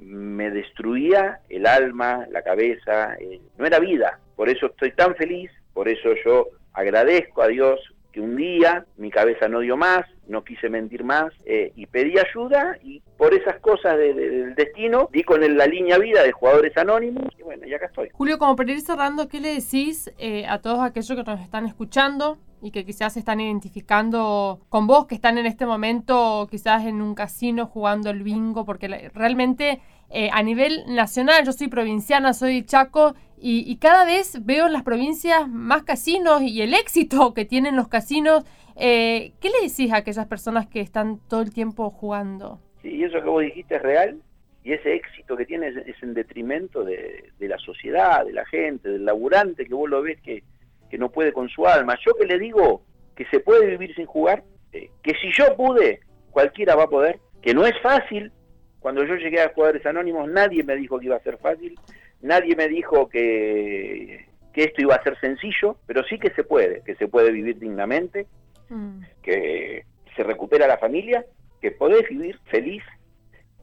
destruía 0.00 1.40
el 1.48 1.66
alma, 1.66 2.26
la 2.30 2.42
cabeza, 2.42 3.14
eh, 3.20 3.40
no 3.58 3.66
era 3.66 3.78
vida. 3.78 4.18
Por 4.36 4.48
eso 4.48 4.66
estoy 4.66 4.92
tan 4.92 5.14
feliz, 5.14 5.50
por 5.74 5.88
eso 5.88 6.10
yo 6.24 6.48
agradezco 6.72 7.42
a 7.42 7.48
Dios 7.48 7.80
que 8.12 8.20
un 8.20 8.36
día 8.36 8.86
mi 8.96 9.10
cabeza 9.10 9.48
no 9.48 9.60
dio 9.60 9.76
más, 9.76 10.04
no 10.26 10.42
quise 10.42 10.68
mentir 10.68 11.04
más 11.04 11.32
eh, 11.44 11.72
y 11.76 11.86
pedí 11.86 12.14
ayuda 12.18 12.76
y 12.82 13.02
por 13.16 13.34
esas 13.34 13.60
cosas 13.60 13.96
del 13.98 14.54
destino 14.54 15.08
di 15.12 15.22
con 15.22 15.40
la 15.56 15.66
línea 15.66 15.98
vida 15.98 16.22
de 16.22 16.32
jugadores 16.32 16.76
anónimos 16.76 17.32
y 17.38 17.42
bueno, 17.42 17.66
ya 17.66 17.76
acá 17.76 17.86
estoy. 17.86 18.08
Julio, 18.12 18.38
como 18.38 18.56
para 18.56 18.72
ir 18.72 18.80
cerrando, 18.80 19.28
¿qué 19.28 19.40
le 19.40 19.54
decís 19.54 20.12
eh, 20.18 20.46
a 20.48 20.60
todos 20.60 20.80
aquellos 20.80 21.16
que 21.16 21.30
nos 21.30 21.40
están 21.40 21.66
escuchando 21.66 22.38
y 22.62 22.70
que 22.70 22.84
quizás 22.84 23.14
se 23.14 23.18
están 23.18 23.40
identificando 23.40 24.60
con 24.68 24.86
vos, 24.86 25.06
que 25.06 25.14
están 25.14 25.38
en 25.38 25.46
este 25.46 25.66
momento 25.66 26.46
quizás 26.50 26.84
en 26.84 27.00
un 27.00 27.14
casino 27.14 27.66
jugando 27.66 28.10
el 28.10 28.22
bingo, 28.22 28.64
porque 28.64 29.10
realmente 29.14 29.80
eh, 30.10 30.28
a 30.32 30.42
nivel 30.42 30.84
nacional, 30.88 31.44
yo 31.44 31.52
soy 31.52 31.68
provinciana, 31.68 32.32
soy 32.32 32.64
Chaco, 32.64 33.14
y, 33.42 33.74
cada 33.78 34.04
vez 34.04 34.44
veo 34.44 34.66
en 34.66 34.74
las 34.74 34.82
provincias 34.82 35.48
más 35.48 35.82
casinos 35.84 36.42
y 36.42 36.60
el 36.60 36.74
éxito 36.74 37.32
que 37.32 37.46
tienen 37.46 37.74
los 37.74 37.88
casinos. 37.88 38.44
Eh, 38.76 39.32
¿Qué 39.40 39.48
le 39.48 39.66
decís 39.66 39.92
a 39.92 39.98
aquellas 39.98 40.26
personas 40.26 40.66
que 40.66 40.82
están 40.82 41.18
todo 41.26 41.40
el 41.40 41.50
tiempo 41.50 41.88
jugando? 41.90 42.60
Sí, 42.82 43.02
eso 43.02 43.22
que 43.22 43.28
vos 43.28 43.42
dijiste 43.42 43.76
es 43.76 43.82
real, 43.82 44.20
y 44.62 44.72
ese 44.72 44.94
éxito 44.94 45.36
que 45.36 45.46
tiene 45.46 45.68
es, 45.68 46.02
en 46.02 46.12
detrimento 46.12 46.84
de, 46.84 47.30
la 47.38 47.58
sociedad, 47.58 48.26
de 48.26 48.34
la 48.34 48.44
gente, 48.44 48.90
del 48.90 49.06
laburante, 49.06 49.64
que 49.64 49.74
vos 49.74 49.88
lo 49.88 50.02
ves 50.02 50.20
que, 50.20 50.42
que 50.90 50.98
no 50.98 51.10
puede 51.10 51.32
con 51.32 51.48
su 51.48 51.66
alma. 51.66 51.96
Yo 52.04 52.14
que 52.14 52.26
le 52.26 52.38
digo 52.38 52.82
que 53.16 53.24
se 53.26 53.40
puede 53.40 53.66
vivir 53.66 53.94
sin 53.94 54.06
jugar, 54.06 54.42
eh, 54.72 54.90
que 55.02 55.14
si 55.14 55.32
yo 55.32 55.56
pude, 55.56 56.00
cualquiera 56.30 56.74
va 56.74 56.84
a 56.84 56.88
poder, 56.88 57.18
que 57.42 57.54
no 57.54 57.64
es 57.64 57.74
fácil, 57.82 58.32
Cuando 58.80 59.04
yo 59.04 59.14
llegué 59.16 59.42
a 59.42 59.52
Jugadores 59.52 59.84
Anónimos 59.84 60.26
nadie 60.30 60.64
me 60.64 60.74
dijo 60.74 60.98
que 60.98 61.04
iba 61.06 61.16
a 61.16 61.22
ser 61.22 61.36
fácil, 61.36 61.78
nadie 62.22 62.56
me 62.56 62.66
dijo 62.66 63.10
que, 63.10 64.26
que 64.54 64.64
esto 64.64 64.80
iba 64.80 64.94
a 64.94 65.02
ser 65.02 65.18
sencillo, 65.20 65.76
pero 65.86 66.02
sí 66.04 66.18
que 66.18 66.30
se 66.30 66.44
puede, 66.44 66.82
que 66.82 66.94
se 66.94 67.06
puede 67.06 67.30
vivir 67.30 67.58
dignamente, 67.58 68.26
mm. 68.70 69.02
que 69.22 69.84
se 70.16 70.22
recupera 70.22 70.66
la 70.66 70.78
familia, 70.78 71.26
que 71.60 71.72
podés 71.72 72.08
vivir 72.08 72.38
feliz 72.46 72.82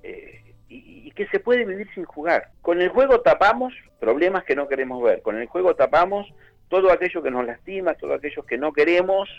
eh, 0.04 0.54
y, 0.70 1.08
y, 1.08 1.12
que 1.12 1.28
se 1.30 1.40
puede 1.40 1.66
vivir 1.66 1.88
sin 1.96 2.06
jugar. 2.06 2.50
Con 2.62 2.80
el 2.80 2.90
juego 2.90 3.22
tapamos 3.22 3.74
problemas 4.00 4.44
que 4.44 4.56
no 4.56 4.68
queremos 4.68 5.02
ver, 5.02 5.24
con 5.24 5.36
el 5.38 5.48
juego 5.48 5.76
tapamos 5.76 6.28
todo 6.70 6.92
aquello 6.92 7.24
que 7.24 7.32
nos 7.32 7.46
lastima, 7.46 7.94
todo 7.96 8.14
aquello 8.14 8.44
que 8.44 8.58
no 8.58 8.74
queremos 8.74 9.30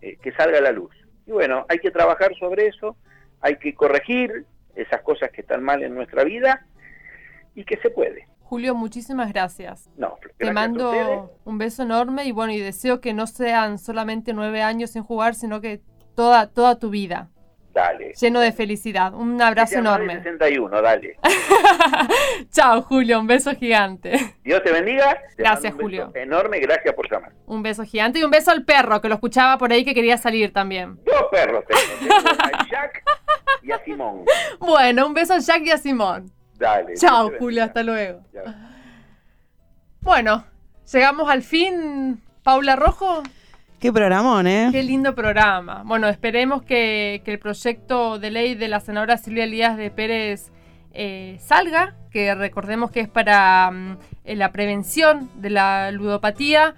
eh, 0.00 0.16
que 0.22 0.32
salga 0.32 0.58
a 0.58 0.62
la 0.62 0.72
luz. 0.72 0.94
Y 1.26 1.32
bueno, 1.32 1.66
hay 1.68 1.78
que 1.78 1.90
trabajar 1.90 2.34
sobre 2.38 2.66
eso, 2.66 2.96
hay 3.40 3.56
que 3.56 3.74
corregir 3.74 4.44
esas 4.74 5.02
cosas 5.02 5.30
que 5.30 5.40
están 5.40 5.62
mal 5.62 5.82
en 5.82 5.94
nuestra 5.94 6.24
vida 6.24 6.66
y 7.54 7.64
que 7.64 7.76
se 7.78 7.90
puede. 7.90 8.28
Julio, 8.40 8.74
muchísimas 8.74 9.30
gracias. 9.32 9.90
Te 10.38 10.52
mando 10.52 11.36
un 11.44 11.58
beso 11.58 11.82
enorme 11.82 12.24
y 12.24 12.32
bueno, 12.32 12.52
y 12.52 12.60
deseo 12.60 13.00
que 13.00 13.12
no 13.12 13.26
sean 13.26 13.78
solamente 13.78 14.32
nueve 14.32 14.62
años 14.62 14.92
sin 14.92 15.02
jugar, 15.02 15.34
sino 15.34 15.60
que 15.60 15.82
toda, 16.14 16.48
toda 16.48 16.78
tu 16.78 16.88
vida. 16.88 17.28
Dale. 17.78 18.12
Lleno 18.12 18.40
de 18.40 18.50
felicidad. 18.50 19.14
Un 19.14 19.40
abrazo 19.40 19.78
enorme. 19.78 20.14
61, 20.16 20.82
dale. 20.82 21.16
Chao, 22.50 22.82
Julio. 22.82 23.20
Un 23.20 23.28
beso 23.28 23.54
gigante. 23.54 24.34
Dios 24.42 24.64
te 24.64 24.72
bendiga. 24.72 25.16
gracias, 25.36 25.74
Julio. 25.74 26.10
Enorme, 26.16 26.58
gracias 26.58 26.92
por 26.92 27.08
llamar. 27.08 27.30
Un 27.46 27.62
beso 27.62 27.84
gigante 27.84 28.18
y 28.18 28.24
un 28.24 28.32
beso 28.32 28.50
al 28.50 28.64
perro 28.64 29.00
que 29.00 29.08
lo 29.08 29.14
escuchaba 29.14 29.58
por 29.58 29.70
ahí 29.70 29.84
que 29.84 29.94
quería 29.94 30.18
salir 30.18 30.52
también. 30.52 30.98
Dos 31.04 31.26
perros 31.30 31.62
tengo. 31.68 32.12
a 32.42 32.66
Jack 32.68 33.04
y 33.62 33.70
a 33.70 33.78
Simón. 33.84 34.24
Bueno, 34.58 35.06
un 35.06 35.14
beso 35.14 35.34
a 35.34 35.38
Jack 35.38 35.62
y 35.64 35.70
a 35.70 35.78
Simón. 35.78 36.32
Dale. 36.54 36.94
Chao, 36.96 37.30
Julio. 37.38 37.62
Hasta 37.62 37.84
luego. 37.84 38.24
Bueno, 40.00 40.44
llegamos 40.92 41.30
al 41.30 41.42
fin. 41.42 42.20
Paula 42.42 42.74
Rojo. 42.74 43.22
Qué 43.78 43.92
programón, 43.92 44.48
¿eh? 44.48 44.70
Qué 44.72 44.82
lindo 44.82 45.14
programa. 45.14 45.82
Bueno, 45.84 46.08
esperemos 46.08 46.62
que, 46.62 47.22
el 47.24 47.38
proyecto 47.38 48.18
de 48.18 48.32
ley 48.32 48.56
de 48.56 48.66
la 48.66 48.80
senadora 48.80 49.18
Silvia 49.18 49.44
Elías 49.44 49.76
de 49.76 49.92
Pérez 49.92 50.50
eh, 50.92 51.36
salga, 51.40 51.94
que 52.10 52.34
recordemos 52.34 52.90
que 52.90 52.98
es 52.98 53.08
para 53.08 53.70
mm, 53.70 53.98
la 54.24 54.50
prevención 54.50 55.30
de 55.36 55.50
la 55.50 55.92
ludopatía. 55.92 56.74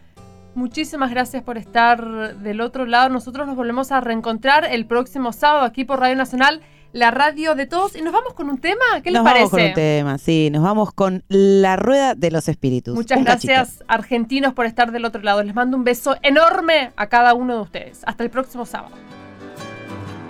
Muchísimas 0.55 1.11
gracias 1.11 1.43
por 1.43 1.57
estar 1.57 2.37
del 2.37 2.61
otro 2.61 2.85
lado. 2.85 3.09
Nosotros 3.09 3.47
nos 3.47 3.57
volvemos 3.57 3.93
a 3.93 4.01
reencontrar 4.03 4.67
el 4.71 4.85
próximo 4.85 5.33
sábado 5.33 5.65
aquí 5.65 5.87
por 5.87 6.01
Radio 6.01 6.17
Nacional 6.17 6.61
la 6.93 7.11
radio 7.11 7.55
de 7.55 7.67
todos 7.67 7.97
y 7.97 8.03
nos 8.03 8.13
vamos 8.13 8.35
con 8.35 8.49
un 8.49 8.59
tema. 8.59 9.01
¿Qué 9.03 9.11
les 9.11 9.23
parece? 9.23 9.43
Nos 9.43 9.51
vamos 9.51 9.51
con 9.51 9.63
un 9.63 9.75
tema, 9.75 10.19
sí, 10.19 10.51
nos 10.51 10.63
vamos 10.63 10.93
con 10.93 11.25
la 11.29 11.77
rueda 11.77 12.15
de 12.15 12.31
los 12.31 12.49
espíritus. 12.49 12.95
Muchas 12.95 13.23
gracias, 13.23 13.85
argentinos, 13.89 14.55
por 14.55 14.67
estar 14.67 14.93
del 14.93 15.05
otro 15.05 15.23
lado. 15.23 15.43
Les 15.43 15.55
mando 15.55 15.77
un 15.77 15.85
beso 15.85 16.17
enorme 16.23 16.93
a 16.97 17.07
cada 17.07 17.35
uno 17.35 17.55
de 17.57 17.61
ustedes. 17.63 18.01
Hasta 18.05 18.25
el 18.25 18.31
próximo 18.31 18.67
sábado. 18.67 18.95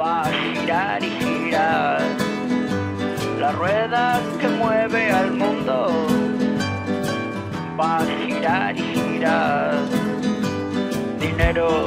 Va 0.00 0.22
a 0.22 0.30
girar 0.30 1.02
y 1.02 1.10
girar 1.10 2.00
la 3.38 3.52
rueda 3.52 4.20
que 4.40 4.48
mueve 4.48 5.10
al 5.10 5.32
mundo. 5.32 6.06
Va 7.78 7.98
a 7.98 8.06
girar 8.06 8.76
y 8.76 8.82
girar 8.82 9.74
dinero, 11.18 11.86